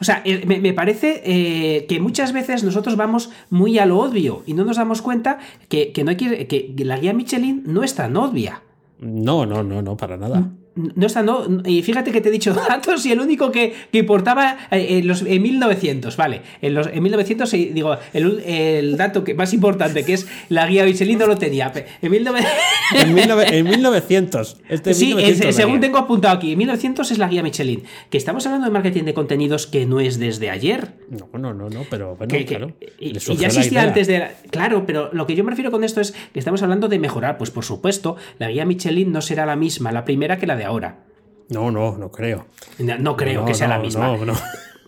[0.00, 4.42] O sea, eh, me, parece eh, que muchas veces nosotros vamos muy a lo obvio
[4.46, 5.38] y no nos damos cuenta
[5.68, 8.62] que, no hay que, que la guía Michelin no es tan obvia.
[8.98, 10.50] No, no, no, no, para nada.
[10.76, 11.46] No está, no.
[11.64, 15.22] Y fíjate que te he dicho datos y el único que, importaba eh, en, los,
[15.22, 16.42] en 1900, vale.
[16.60, 21.18] En, los, en 1900, digo, el, dato que más importante, que es la guía Michelin,
[21.18, 21.72] no lo tenía.
[22.02, 22.12] En,
[22.94, 24.56] en, 1900.
[24.68, 25.14] Este sí,
[25.52, 27.84] según tengo apuntado aquí, en 1900 es la guía Michelin.
[28.10, 30.94] Que estamos hablando de marketing de contenidos que no es desde ayer.
[31.08, 32.72] No, no, no, no pero bueno, claro.
[32.98, 34.26] y, ya existía antes de.
[34.50, 37.38] Claro, pero lo que yo me refiero con esto es que estamos hablando de mejorar.
[37.38, 40.63] Pues por supuesto, la guía Michelin no será la misma, la primera que la de
[40.64, 41.04] ahora.
[41.50, 42.46] No, no, no creo.
[42.78, 44.16] No, creo que sea la misma.
[44.16, 44.34] No, no.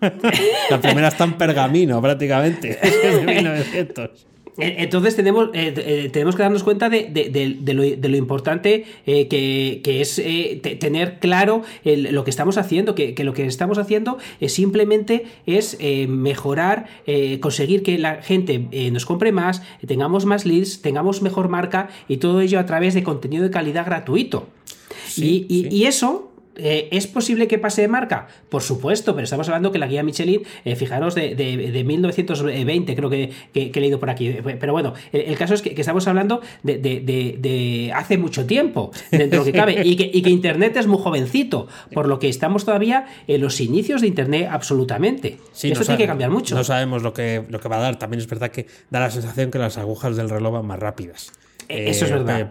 [0.71, 2.79] la primera está en pergamino, prácticamente.
[2.83, 4.27] De 1900.
[4.59, 7.11] Entonces tenemos, eh, eh, tenemos que darnos cuenta de,
[7.75, 10.17] lo, importante eh, que, es
[10.79, 16.87] tener claro lo que estamos haciendo, que, lo que estamos haciendo es simplemente es mejorar,
[17.41, 18.59] conseguir que la gente
[18.91, 23.03] nos compre más, tengamos más leads, tengamos mejor marca y todo ello a través de
[23.03, 24.49] contenido de calidad gratuito.
[25.17, 28.29] Y, eso Eh, ¿Es posible que pase de marca?
[28.49, 33.11] Por supuesto, pero estamos hablando que la guía Michelin, eh, fijaros, de, de, 1920, creo
[33.11, 34.35] que, que, he leído por aquí.
[34.43, 39.45] Pero bueno, el, caso es que, estamos hablando de, hace mucho tiempo, dentro de lo
[39.45, 43.05] que cabe, y que, y que Internet es muy jovencito, por lo que estamos todavía
[43.27, 45.37] en los inicios de Internet absolutamente.
[45.53, 46.55] Sí, Eso tiene que cambiar mucho.
[46.55, 47.99] No sabemos lo que, lo que va a dar.
[47.99, 51.33] También es verdad que da la sensación que las agujas del reloj van más rápidas.
[51.69, 52.49] Eh, eso es verdad.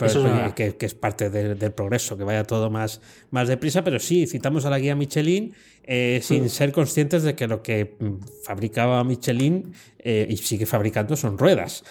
[0.54, 3.02] Que, es parte del, progreso, que vaya todo más,
[3.32, 5.54] más deprisa, pero sí, citamos a la guía Michelin
[5.88, 6.50] eh, sin mm.
[6.50, 11.84] ser conscientes de que lo que mm, fabricaba Michelin eh, y sigue fabricando son ruedas,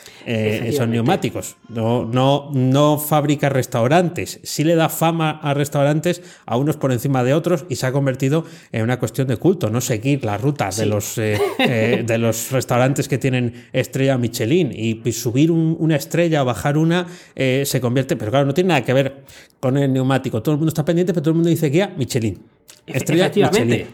[0.76, 1.56] son neumáticos.
[1.68, 7.24] No, no, no fabrica restaurantes, sí le da fama a restaurantes a unos por encima
[7.24, 10.70] de otros y se ha convertido en una cuestión de culto, no seguir la ruta
[10.70, 16.76] de, los, de los restaurantes que tienen estrella Michelin y, subir una estrella o bajar
[16.76, 19.24] una eh, se convierte, pero claro, no tiene nada que ver
[19.60, 20.42] con el neumático.
[20.42, 22.53] Todo el mundo está pendiente, pero todo el mundo dice guía Michelin.
[22.86, 23.64] Estrella Efectivamente.
[23.64, 23.86] Michelin.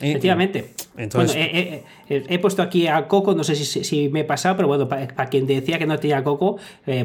[0.00, 0.70] Eh, Efectivamente.
[0.96, 4.88] Entonces, eh, he puesto aquí a Coco, no sé si, me he pasado, pero bueno,
[4.88, 6.58] para, quien decía que no tenía Coco,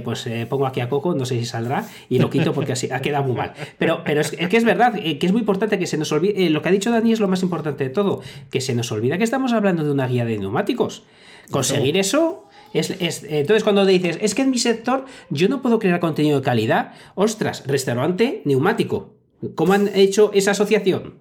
[0.04, 3.00] pues pongo aquí a Coco, no sé si saldrá, y lo quito porque así ha
[3.00, 3.54] quedado muy mal.
[3.78, 6.62] Pero, pero es, que es verdad, que es muy importante que se nos olvide, lo
[6.62, 9.24] que ha dicho Dani es lo más importante de todo, que se nos olvida que
[9.24, 11.04] estamos hablando de una guía de neumáticos.
[11.52, 12.46] Conseguir eso
[12.76, 16.94] entonces, cuando dices, es que en mi sector yo no puedo crear contenido de calidad,
[17.16, 19.15] ostras, restaurante neumático.
[19.54, 21.16] ¿Cómo han hecho esa asociación?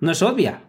[0.00, 0.62] No es obvia.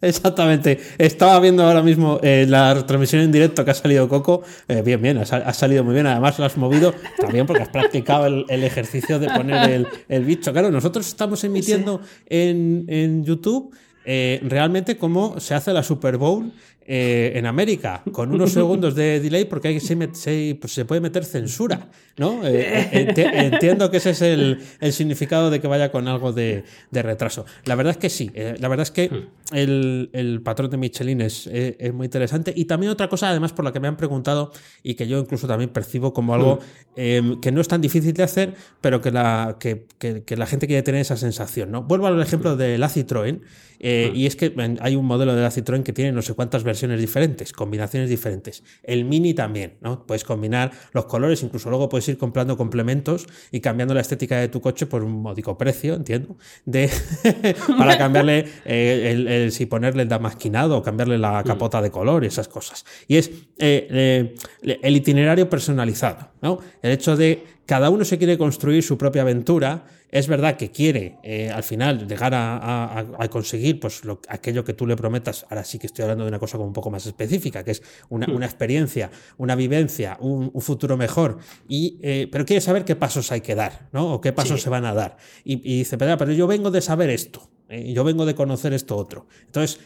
[0.00, 0.78] Exactamente.
[0.98, 4.42] Estaba viendo ahora mismo eh, la retransmisión en directo que ha salido Coco.
[4.68, 6.06] Eh, bien, bien, ha, salido muy bien.
[6.06, 10.52] Además, lo has movido también porque has practicado el, ejercicio de poner el, bicho.
[10.52, 13.74] Claro, nosotros estamos emitiendo en, en YouTube
[14.06, 16.52] eh, realmente cómo se hace la Super Bowl
[16.86, 21.00] eh, en América, con unos segundos de delay, porque hay, se, se, pues se puede
[21.00, 22.46] meter censura, ¿no?
[22.46, 24.58] Eh, entiendo que ese es el,
[24.92, 27.46] significado de que vaya con algo de, retraso.
[27.64, 29.56] La verdad es que sí, la verdad es que hmm.
[29.56, 31.48] el, patrón de Michelin es,
[31.92, 32.52] muy interesante.
[32.54, 35.46] Y también otra cosa, además, por la que me han preguntado y que yo incluso
[35.46, 36.60] también percibo como algo
[36.96, 37.40] hmm.
[37.40, 40.82] que no es tan difícil de hacer, pero que la, que, que la gente quiere
[40.82, 41.82] tener esa sensación, ¿no?
[41.82, 43.40] Vuelvo al ejemplo de la Citroën.
[43.80, 46.62] Eh, y es que hay un modelo de la Citroën que tiene no sé cuántas
[46.62, 48.62] versiones diferentes, combinaciones diferentes.
[48.82, 50.06] El Mini también, ¿no?
[50.06, 54.48] Puedes combinar los colores, incluso luego puedes ir comprando complementos y cambiando la estética de
[54.48, 56.90] tu coche por un módico precio, entiendo, de
[57.78, 62.48] para cambiarle eh, el, si ponerle el damasquinado o cambiarle la capota de color, esas
[62.48, 62.84] cosas.
[63.08, 66.58] Y es eh, el itinerario personalizado, ¿no?
[66.82, 69.86] El hecho de cada uno se quiere construir su propia aventura.
[70.10, 74.86] Es verdad que quiere eh, al final llegar a, conseguir pues, lo, aquello que tú
[74.86, 75.46] le prometas.
[75.48, 77.82] Ahora sí que estoy hablando de una cosa como un poco más específica, que es
[78.10, 81.38] una, experiencia, una vivencia, un, futuro mejor.
[81.66, 84.12] Y, eh, pero quiere saber qué pasos hay que dar, ¿no?
[84.12, 85.16] O qué pasos se van a dar.
[85.44, 87.50] Y, dice, pero, pero yo vengo de saber esto.
[87.70, 89.26] Eh, yo vengo de conocer esto otro.
[89.46, 89.80] Entonces,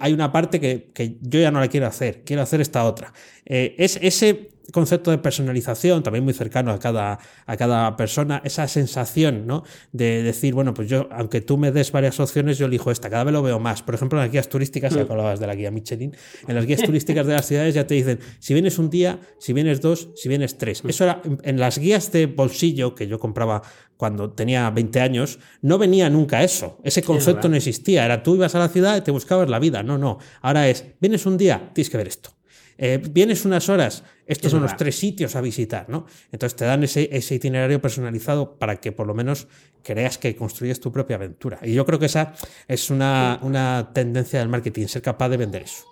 [0.00, 3.12] hay una parte que, que, yo ya no la quiero hacer, quiero hacer esta otra.
[3.44, 9.46] es ese concepto de personalización, también muy cercano a cada, a cada persona, esa sensación
[9.46, 9.64] ¿no?
[9.92, 13.24] de decir, bueno, pues yo, aunque tú me des varias opciones, yo elijo esta, cada
[13.24, 13.82] vez lo veo más.
[13.82, 15.10] Por ejemplo, en las guías turísticas, ya mm.
[15.10, 18.18] hablabas de la guía Michelin, en las guías turísticas de las ciudades ya te dicen,
[18.38, 20.84] si vienes un día, si vienes dos, si vienes tres.
[20.84, 20.88] Mm.
[20.88, 23.62] Eso era, en las guías de bolsillo que yo compraba
[23.96, 26.78] cuando tenía 20 años, no venía nunca eso.
[26.84, 28.04] Ese concepto no existía.
[28.04, 29.82] Era tú ibas a la ciudad y te buscabas la vida.
[29.82, 30.18] No, no.
[30.42, 32.30] Ahora es, vienes un día, tienes que ver esto.
[32.78, 36.06] Eh, vienes unas horas, estos son los tres sitios a visitar, ¿no?
[36.32, 39.46] Entonces te dan ese, ese, itinerario personalizado para que por lo menos
[39.82, 41.58] creas que construyes tu propia aventura.
[41.62, 42.34] Y yo creo que esa
[42.66, 45.84] es una, una tendencia del marketing, ser capaz de vender eso.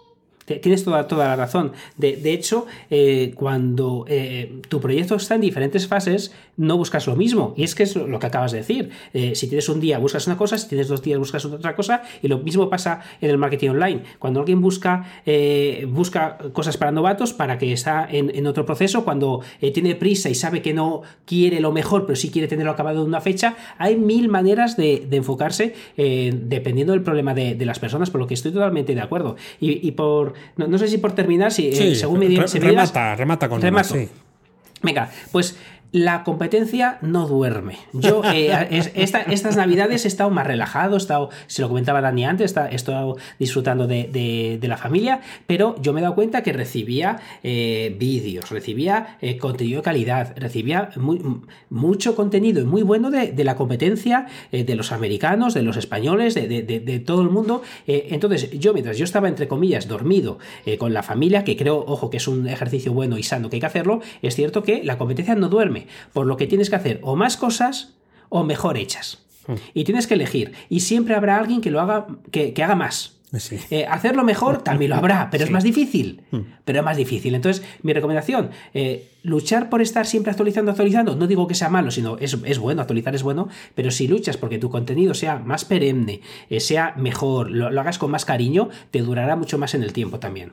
[0.45, 1.73] Tienes toda, toda la razón.
[1.97, 7.55] De, hecho, eh, cuando eh, tu proyecto está en diferentes fases, no buscas lo mismo.
[7.57, 8.91] Y es que es lo que acabas de decir.
[9.13, 12.03] Eh, si tienes un día, buscas una cosa, si tienes dos días, buscas otra cosa.
[12.23, 14.03] Y lo mismo pasa en el marketing online.
[14.19, 15.05] Cuando alguien busca,
[15.89, 19.41] busca cosas para novatos, para que está en, otro proceso, cuando
[19.73, 23.09] tiene prisa y sabe que no quiere lo mejor, pero sí quiere tenerlo acabado en
[23.09, 28.27] una fecha, hay mil maneras de, enfocarse dependiendo del problema de, las personas, por lo
[28.27, 29.37] que estoy totalmente de acuerdo.
[29.61, 33.95] y por no, sé si por terminar, si eh, según me, remata, remata con remato.
[34.83, 35.57] Venga, pues
[35.95, 37.77] la competencia no duerme.
[37.93, 38.51] Yo eh,
[38.97, 43.17] estas navidades he estado más relajado, he estado, se lo comentaba Dani antes, he estado
[43.39, 49.19] disfrutando de, la familia, pero yo me he dado cuenta que recibía eh, vídeos, recibía
[49.21, 50.91] eh, contenido de calidad, recibía
[51.71, 57.03] mucho contenido y muy bueno de, la competencia de los americanos, de los españoles, de,
[57.07, 57.63] todo el mundo.
[57.87, 60.39] entonces, yo mientras yo estaba, entre comillas, dormido
[60.77, 63.61] con la familia, que creo, ojo, que es un ejercicio bueno y sano que hay
[63.61, 67.01] que hacerlo, es cierto que la competencia no duerme por lo que tienes que hacer
[67.03, 67.95] o más cosas
[68.29, 69.25] o mejor hechas.
[69.75, 70.53] Y tienes que elegir.
[70.69, 73.17] Y siempre habrá alguien que lo haga, que, haga más.
[73.71, 76.23] Eh, hacerlo mejor también lo habrá, pero es más difícil.
[76.31, 76.41] Hmm.
[76.65, 77.35] Pero es más difícil.
[77.35, 81.91] Entonces, mi recomendación, eh, luchar por estar siempre actualizando, actualizando, no digo que sea malo,
[81.91, 85.65] sino es, es bueno, actualizar es bueno, pero si luchas porque tu contenido sea más
[85.65, 89.93] perenne, eh, sea mejor, lo hagas con más cariño, te durará mucho más en el
[89.93, 90.53] tiempo también.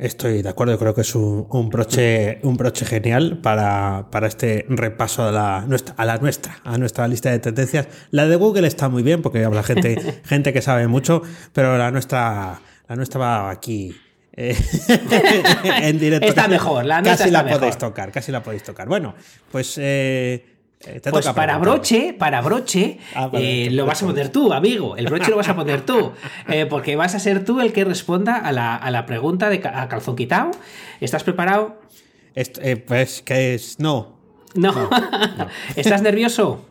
[0.00, 5.30] Estoy de acuerdo, creo que es un, broche, un broche genial para, este repaso a
[5.30, 7.86] la, nuestra, a la nuestra, a nuestra lista de tendencias.
[8.10, 11.20] La de Google está muy bien porque habla gente, gente que sabe mucho,
[11.52, 13.94] pero la nuestra, la nuestra va aquí.
[14.32, 14.56] Eh,
[15.82, 16.28] en directo.
[16.28, 18.88] Está mejor, la nuestra casi la podéis tocar, casi la podéis tocar.
[18.88, 19.14] Bueno,
[19.52, 24.50] pues eh, eh, pues para broche, para broche, ah, eh, lo vas a poner tú,
[24.52, 24.96] amigo.
[24.96, 26.12] El broche lo vas a poner tú.
[26.48, 30.16] Eh, porque vas a ser tú el que responda a la, pregunta de a calzón
[30.16, 30.50] quitado.
[31.00, 31.80] ¿Estás preparado?
[32.86, 33.78] pues que es.
[33.78, 34.16] No.
[34.54, 34.90] no.
[35.76, 36.64] ¿Estás nervioso?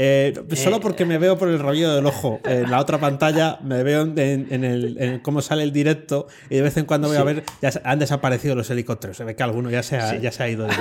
[0.00, 2.38] Eh, solo eh, porque me veo por el rollo del ojo.
[2.44, 6.76] En la otra pantalla me veo en, el, cómo sale el directo y de vez
[6.76, 9.16] en cuando voy a ver, ya han desaparecido los helicópteros.
[9.16, 10.74] Se ve que alguno ya se ha, ya se ha ido de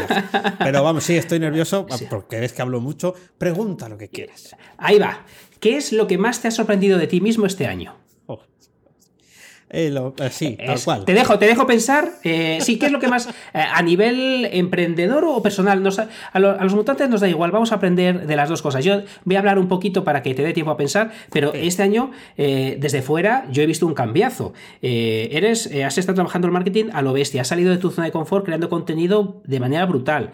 [0.59, 3.15] Pero vamos, sí, estoy nervioso porque ves que hablo mucho.
[3.39, 4.55] Pregunta lo que quieras.
[4.78, 5.26] Ahí va.
[5.59, 7.95] ¿Qué es lo que más te ha sorprendido de ti mismo este año?
[9.70, 11.03] Eh, eh, sí, tal cual.
[11.03, 12.13] Te dejo, te dejo pensar.
[12.24, 13.28] Eh, sí, ¿qué es lo que más.
[13.53, 15.84] a nivel emprendedor o personal?
[16.34, 18.86] a, los mutantes nos da igual, vamos a aprender de las dos cosas.
[18.86, 21.84] Yo voy a hablar un poquito para que te dé tiempo a pensar, pero este
[21.84, 24.53] año, desde fuera, yo he visto un cambiazo.
[24.82, 28.11] eres, has estado trabajando en marketing a lo bestia, has salido de tu zona de
[28.11, 30.32] confort creando contenido de manera brutal.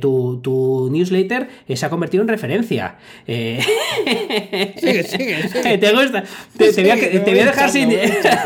[0.00, 2.96] Tu, newsletter se ha convertido en referencia.
[3.26, 6.24] sigue, sigue, ¿Te gusta?
[6.56, 7.90] Te, voy, a, dejar sin.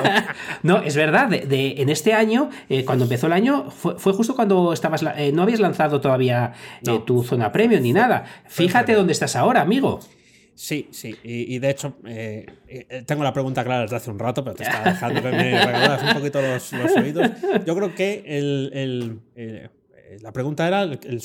[0.62, 1.28] no, es verdad.
[1.28, 5.42] De, en este año, eh, cuando empezó el año, fue, justo cuando estabas eh, no
[5.42, 6.52] habías lanzado todavía
[6.86, 8.24] eh, tu zona premium ni nada.
[8.46, 10.00] Fíjate dónde estás ahora, amigo.
[10.54, 11.96] Sí, sí, y, de hecho
[13.06, 16.02] tengo la pregunta clara desde hace un rato, pero te estaba dejando que me regalaras
[16.02, 17.30] un poquito los, oídos.
[17.64, 19.20] Yo creo que el,
[20.20, 21.22] la pregunta era el,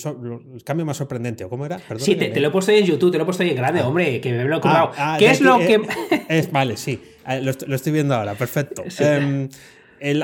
[0.64, 1.80] cambio más sorprendente, ¿o cómo era?
[1.98, 3.82] sí, te, lo he puesto ahí en YouTube, te lo he puesto ahí en grande,
[3.82, 3.88] ah.
[3.88, 4.92] hombre, que me lo he curado.
[4.98, 5.82] Ah, ah, ¿Qué es lo que...?
[6.30, 7.02] es, vale, sí.
[7.24, 8.84] Ah, lo, estoy viendo ahora, perfecto.
[9.00, 9.50] Em,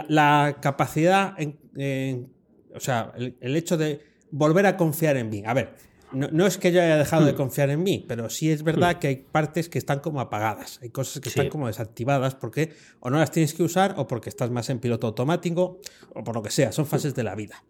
[0.08, 4.02] la capacidad, o sea, el, hecho de
[4.32, 5.44] volver a confiar en mí.
[5.46, 5.76] A ver,
[6.14, 7.38] no, es que yo haya dejado de hmm.
[7.38, 9.00] confiar en mí, pero sí es verdad hmm.
[9.00, 13.10] que hay partes que están como apagadas, hay cosas que están como desactivadas porque o
[13.10, 15.80] no las tienes que usar o porque estás más en piloto automático
[16.14, 17.64] o por lo que sea, son fases de la vida.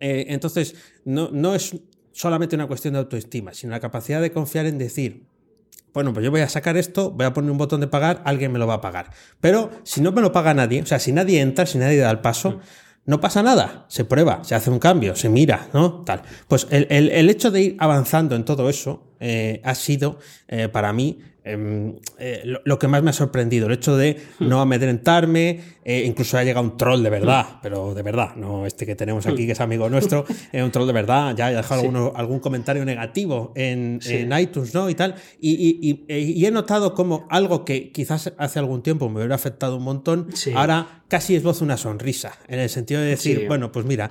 [0.00, 0.74] Eh, entonces,
[1.04, 1.76] no, no es
[2.12, 5.26] solamente una cuestión de autoestima, sino la capacidad de confiar en decir,
[5.92, 8.52] bueno, pues yo voy a sacar esto, voy a poner un botón de pagar, alguien
[8.52, 9.10] me lo va a pagar.
[9.40, 12.10] Pero si no me lo paga nadie, o sea, si nadie entra, si nadie da
[12.10, 12.60] el paso, mm.
[13.06, 13.86] no pasa nada.
[13.88, 16.02] Se prueba, se hace un cambio, se mira, ¿no?
[16.04, 16.22] Tal.
[16.48, 20.18] Pues el, hecho de ir avanzando en todo eso eh, ha sido
[20.48, 24.48] eh, para mí Em, eh, lo, que más me ha sorprendido, el hecho de hmm.
[24.48, 27.58] no amedrentarme, incluso ha llegado un troll de verdad, hmm.
[27.62, 29.46] pero de verdad, no este que tenemos aquí hmm.
[29.46, 33.52] que es amigo nuestro, eh, un troll de verdad, ya ha dejado algún comentario negativo
[33.56, 34.00] en,
[34.38, 34.90] iTunes, ¿no?
[34.90, 39.76] Y tal, y, he notado como algo que quizás hace algún tiempo me hubiera afectado
[39.76, 44.10] un montón, ahora casi esboza una sonrisa, en el sentido de decir, bueno, pues mira,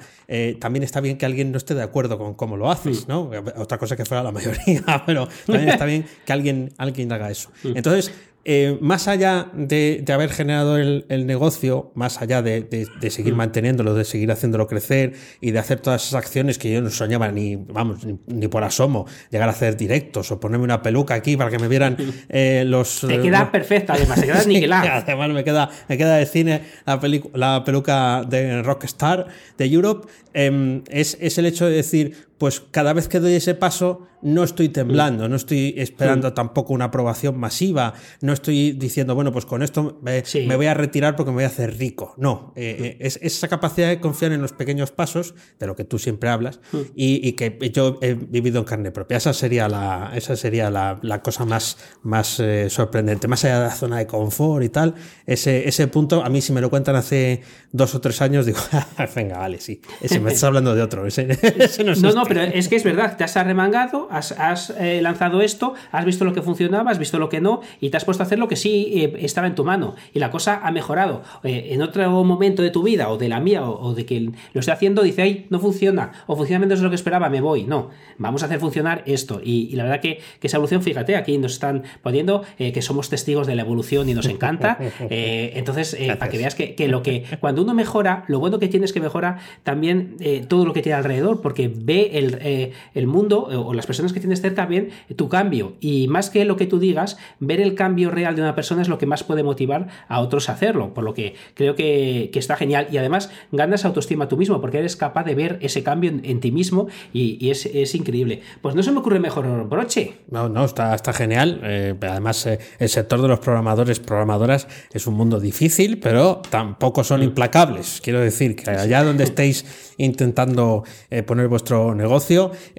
[0.60, 3.30] también está bien que alguien no esté de acuerdo con cómo lo haces, ¿no?
[3.56, 7.50] Otra cosa que fuera la mayoría, pero también está bien que alguien, alguien eso.
[7.64, 7.78] Mm.
[7.78, 8.12] Entonces,
[8.46, 13.38] eh, más allá de, haber generado el, negocio, más allá de, seguir mm.
[13.38, 17.32] manteniéndolo, de seguir haciéndolo crecer y de hacer todas esas acciones que yo no soñaba
[17.32, 21.52] ni, vamos, ni, por asomo, llegar a hacer directos o ponerme una peluca aquí para
[21.52, 21.98] que me vieran
[22.30, 23.02] eh, los...
[23.02, 24.98] Te queda perfecta, además, te queda aniquilada.
[24.98, 27.00] además me queda, me queda de cine la,
[27.34, 29.28] la peluca de Rockstar
[29.58, 30.08] de Europe.
[30.34, 34.44] Em, es, es el hecho de decir, pues cada vez que doy ese paso no
[34.44, 39.64] estoy temblando, no estoy esperando tampoco una aprobación masiva, no estoy diciendo, bueno, pues con
[39.64, 42.14] esto me, voy a retirar porque me voy a hacer rico.
[42.18, 45.86] No, eh, eh, es esa capacidad de confiar en los pequeños pasos, de lo que
[45.86, 46.60] tú siempre hablas,
[46.96, 49.18] y, que yo he vivido en carne propia.
[49.18, 53.76] Esa sería la, esa sería la, cosa más, más eh, sorprendente, más allá de la
[53.76, 57.42] zona de confort y tal, ese, ese punto, a mí si me lo cuentan hace
[57.72, 58.60] dos o tres años, digo,
[59.16, 61.28] venga, vale, sí, ese me estás hablando de otro, ese,
[61.86, 65.74] no, no, no, pero es que es verdad, te has arremangado, has, eh, lanzado esto,
[65.92, 68.26] has visto lo que funcionaba, has visto lo que no, y te has puesto a
[68.26, 69.96] hacer lo que sí eh, estaba en tu mano.
[70.14, 71.24] Y la cosa ha mejorado.
[71.44, 74.60] Eh, en otro momento de tu vida, o de la mía, o, de que lo
[74.60, 77.64] esté haciendo, dice, ay, no funciona, o funciona menos de lo que esperaba, me voy.
[77.64, 79.42] No, vamos a hacer funcionar esto.
[79.44, 83.56] Y, la verdad que, esa evolución, fíjate, aquí nos están poniendo que somos testigos de
[83.56, 84.78] la evolución y nos encanta.
[85.10, 88.86] entonces, para que veas que, que, lo que cuando uno mejora, lo bueno que tiene
[88.86, 90.18] es que mejora también
[90.48, 94.20] todo lo que tiene alrededor, porque ve el, eh, el mundo o las personas que
[94.20, 95.74] tienes cerca ven tu cambio.
[95.80, 98.88] Y más que lo que tú digas, ver el cambio real de una persona es
[98.88, 100.94] lo que más puede motivar a otros a hacerlo.
[100.94, 102.88] Por lo que creo que, está genial.
[102.90, 106.52] Y además ganas autoestima tú mismo, porque eres capaz de ver ese cambio en, ti
[106.52, 108.42] mismo y, es, increíble.
[108.62, 110.14] Pues no se me ocurre mejor broche.
[110.30, 111.60] No, no, está, está genial.
[111.64, 117.04] Eh, además, eh, el sector de los programadores, programadoras, es un mundo difícil, pero tampoco
[117.04, 117.24] son mm.
[117.24, 118.00] implacables.
[118.02, 119.66] Quiero decir que allá donde estéis
[119.98, 122.09] intentando eh, poner vuestro negocio,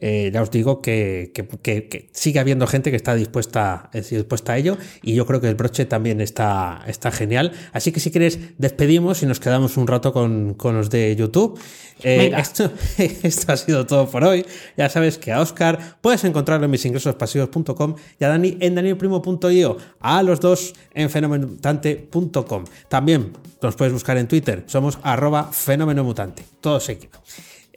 [0.01, 1.33] ya os digo que,
[2.13, 5.85] sigue habiendo gente que está dispuesta, dispuesta a ello y yo creo que el broche
[5.85, 7.53] también está, está genial.
[7.73, 11.59] Así que si quieres, despedimos y nos quedamos un rato con, los de YouTube.
[12.03, 14.45] Eh, esto, esto, ha sido todo por hoy.
[14.77, 19.77] Ya sabes que a Oscar puedes encontrarlo en misingresospasivos.com y a Dani en danielprimo.io.
[20.01, 22.65] A los dos en fenomenotante.com.
[22.89, 24.65] También nos puedes buscar en Twitter.
[24.67, 26.45] Somos arroba fenomenomutante.
[26.61, 27.21] Todo seguido.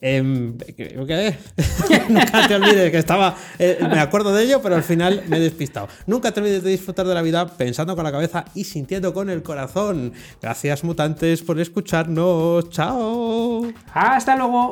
[0.06, 0.58] Em,
[2.10, 3.38] Nunca te olvides que estaba.
[3.58, 5.88] Eh, me acuerdo de ello, pero al final me he despistado.
[6.08, 9.30] Nunca te olvides de disfrutar de la vida pensando con la cabeza y sintiendo con
[9.30, 10.12] el corazón.
[10.42, 12.70] Gracias, mutantes, por escucharnos.
[12.70, 13.66] ¡Chao!
[13.94, 14.72] ¡Hasta luego!